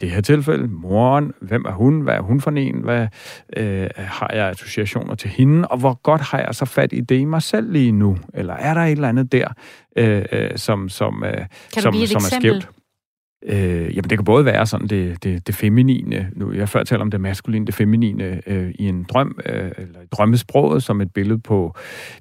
[0.00, 3.06] det her tilfælde, moren, hvem er hun, hvad er hun for en, hvad
[3.56, 7.20] øh, har jeg associationer til hende, og hvor godt har jeg så fat i det
[7.20, 8.18] i mig selv lige nu?
[8.34, 9.48] Eller er der et eller andet der,
[9.96, 11.32] øh, øh som, som, øh,
[11.72, 12.68] kan som, som er skævt?
[13.42, 17.02] Øh, jamen, det kan både være sådan det, det, det feminine, nu jeg før talte
[17.02, 21.12] om det maskuline, det feminine øh, i en drøm, øh, eller i drømmesproget, som et
[21.12, 21.74] billede på,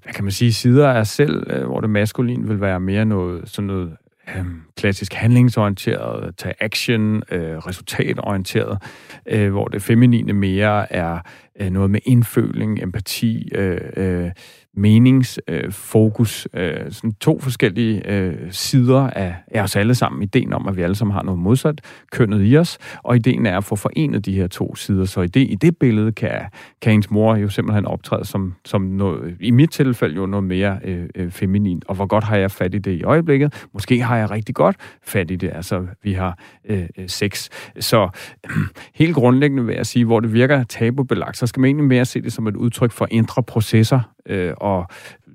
[0.03, 3.49] hvad kan man sige, sider af selv, øh, hvor det maskuline vil være mere noget,
[3.49, 3.97] sådan noget
[4.35, 4.45] øh,
[4.77, 8.77] klassisk handlingsorienteret, tage action, øh, resultatorienteret,
[9.25, 11.19] øh, hvor det feminine mere er
[11.59, 14.31] øh, noget med indføling, empati, øh, øh,
[14.77, 16.47] meningsfokus.
[16.53, 20.23] Øh, øh, sådan to forskellige øh, sider af, af os alle sammen.
[20.23, 23.57] Ideen om, at vi alle sammen har noget modsat kønnet i os, og ideen er
[23.57, 25.05] at få forenet de her to sider.
[25.05, 26.41] Så i det, i det billede kan,
[26.81, 30.79] kan ens mor jo simpelthen optræde som, som noget, i mit tilfælde jo noget mere
[30.83, 31.81] øh, øh, feminin.
[31.87, 33.67] Og hvor godt har jeg fat i det i øjeblikket?
[33.73, 35.51] Måske har jeg rigtig godt fat i det.
[35.53, 37.49] Altså, vi har øh, øh sex.
[37.79, 38.09] Så
[38.45, 38.51] øh,
[39.01, 42.21] helt grundlæggende vil jeg sige, hvor det virker tabubelagt, så skal man egentlig mere se
[42.21, 44.87] det som et udtryk for indre processer, øh, og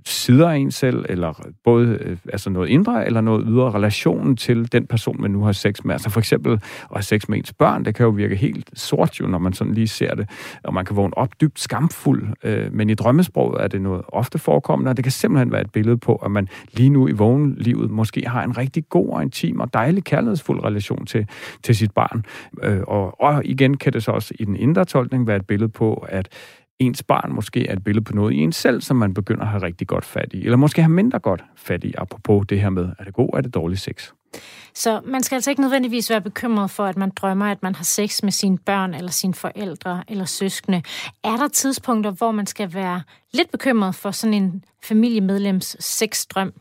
[0.05, 4.73] sider af en selv, eller både øh, altså noget indre eller noget ydre relationen til
[4.73, 5.95] den person, man nu har sex med.
[5.95, 6.61] Altså for eksempel at
[6.93, 9.75] have sex med ens børn, det kan jo virke helt sort jo, når man sådan
[9.75, 10.31] lige ser det,
[10.65, 14.39] og man kan vågne op dybt skamfuld, øh, men i drømmesproget er det noget ofte
[14.39, 17.91] forekommende, og det kan simpelthen være et billede på, at man lige nu i vågenlivet
[17.91, 21.27] måske har en rigtig god og intim og dejlig kærlighedsfuld relation til,
[21.63, 22.25] til sit barn.
[22.63, 25.69] Øh, og, og igen kan det så også i den indre tolkning være et billede
[25.69, 26.29] på, at
[26.79, 29.49] ens barn måske er et billede på noget i en selv, som man begynder at
[29.49, 32.71] have rigtig godt fat i, eller måske have mindre godt fat i, apropos det her
[32.71, 34.11] med, er det god, er det dårlig sex?
[34.75, 37.85] Så man skal altså ikke nødvendigvis være bekymret for, at man drømmer, at man har
[37.85, 40.83] sex med sine børn, eller sine forældre, eller søskende.
[41.25, 43.03] Er der tidspunkter, hvor man skal være
[43.33, 46.53] lidt bekymret for sådan en familiemedlems sexdrøm?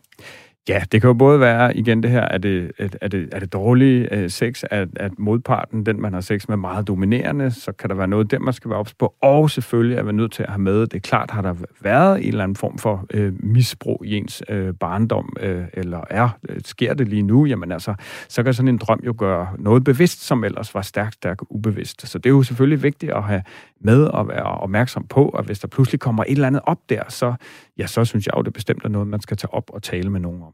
[0.69, 3.53] Ja, det kan jo både være, igen det her, er det, er det, er det
[3.53, 7.89] dårlige øh, sex, at, at modparten, den man har sex med, meget dominerende, så kan
[7.89, 10.43] der være noget, der man skal være ops på, og selvfølgelig er man nødt til
[10.43, 13.33] at have med, det er klart, har der været en eller anden form for øh,
[13.43, 17.93] misbrug i ens øh, barndom, øh, eller er, øh, sker det lige nu, jamen altså,
[18.29, 22.07] så kan sådan en drøm jo gøre noget bevidst, som ellers var stærkt, stærkt ubevidst.
[22.07, 23.43] Så det er jo selvfølgelig vigtigt at have
[23.79, 27.03] med og være opmærksom på, at hvis der pludselig kommer et eller andet op der,
[27.09, 27.33] så,
[27.77, 30.09] ja, så synes jeg jo, det bestemt er noget, man skal tage op og tale
[30.09, 30.50] med nogen om.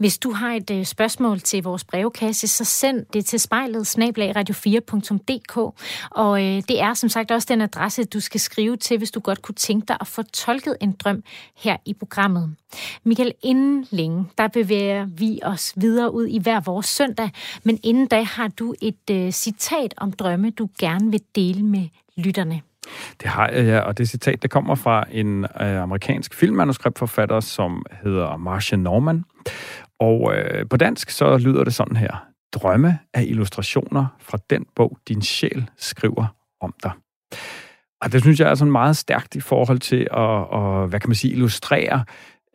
[0.00, 5.56] Hvis du har et øh, spørgsmål til vores brevkasse, så send det til spejlet snablagradio4.dk.
[6.10, 9.20] Og øh, det er som sagt også den adresse, du skal skrive til, hvis du
[9.20, 11.22] godt kunne tænke dig at få tolket en drøm
[11.56, 12.54] her i programmet.
[13.04, 17.30] Michael, inden længe, der bevæger vi os videre ud i hver vores søndag.
[17.64, 21.88] Men inden da har du et øh, citat om drømme, du gerne vil dele med
[22.16, 22.60] lytterne.
[23.22, 27.86] Det har jeg, ja, og det citat, det kommer fra en øh, amerikansk filmmanuskriptforfatter, som
[28.02, 29.24] hedder Marcia Norman.
[30.00, 32.26] Og øh, på dansk så lyder det sådan her.
[32.52, 36.26] Drømme er illustrationer fra den bog, din sjæl skriver
[36.60, 36.92] om dig.
[38.00, 41.08] Og det synes jeg er sådan meget stærkt i forhold til at, at hvad kan
[41.08, 42.04] man sige, illustrere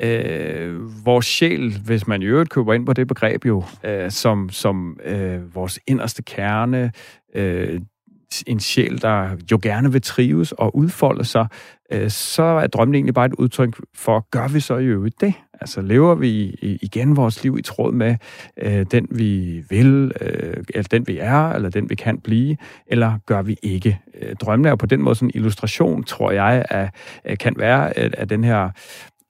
[0.02, 4.50] øh, vores sjæl, hvis man i øvrigt køber ind på det begreb jo, øh, som,
[4.50, 6.92] som øh, vores inderste kerne,
[7.36, 7.82] øh,
[8.48, 11.48] en sjæl, der jo gerne vil trives og udfolde sig,
[11.92, 15.34] øh, så er drømmen egentlig bare et udtryk for, gør vi så i øvrigt det?
[15.62, 18.16] Altså lever vi igen vores liv i tråd med
[18.58, 23.18] øh, den, vi vil, øh, eller den, vi er, eller den, vi kan blive, eller
[23.26, 24.00] gør vi ikke?
[24.22, 26.90] Øh, drømmen er på den måde sådan en illustration, tror jeg, af,
[27.26, 28.70] øh, kan være af, af den her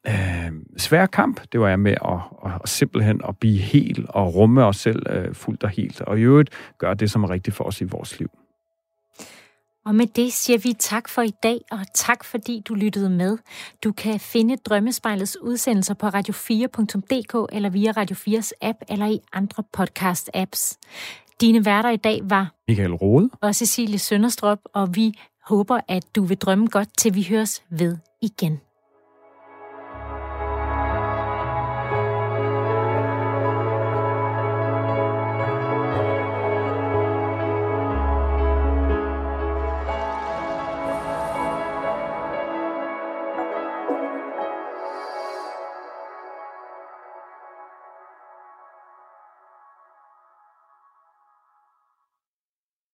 [0.08, 4.36] øh, svær kamp, det var jeg med at, at, at simpelthen at blive helt og
[4.36, 7.56] rumme os selv øh, fuldt og helt, og i øvrigt gøre det, som er rigtigt
[7.56, 8.30] for os i vores liv.
[9.86, 13.38] Og med det siger vi tak for i dag, og tak fordi du lyttede med.
[13.84, 19.64] Du kan finde Drømmespejlets udsendelser på radio4.dk eller via Radio 4's app eller i andre
[19.78, 20.78] podcast-apps.
[21.42, 26.24] Dine værter i dag var Michael Rode og Cecilie Sønderstrup, og vi håber, at du
[26.24, 28.60] vil drømme godt, til vi høres ved igen.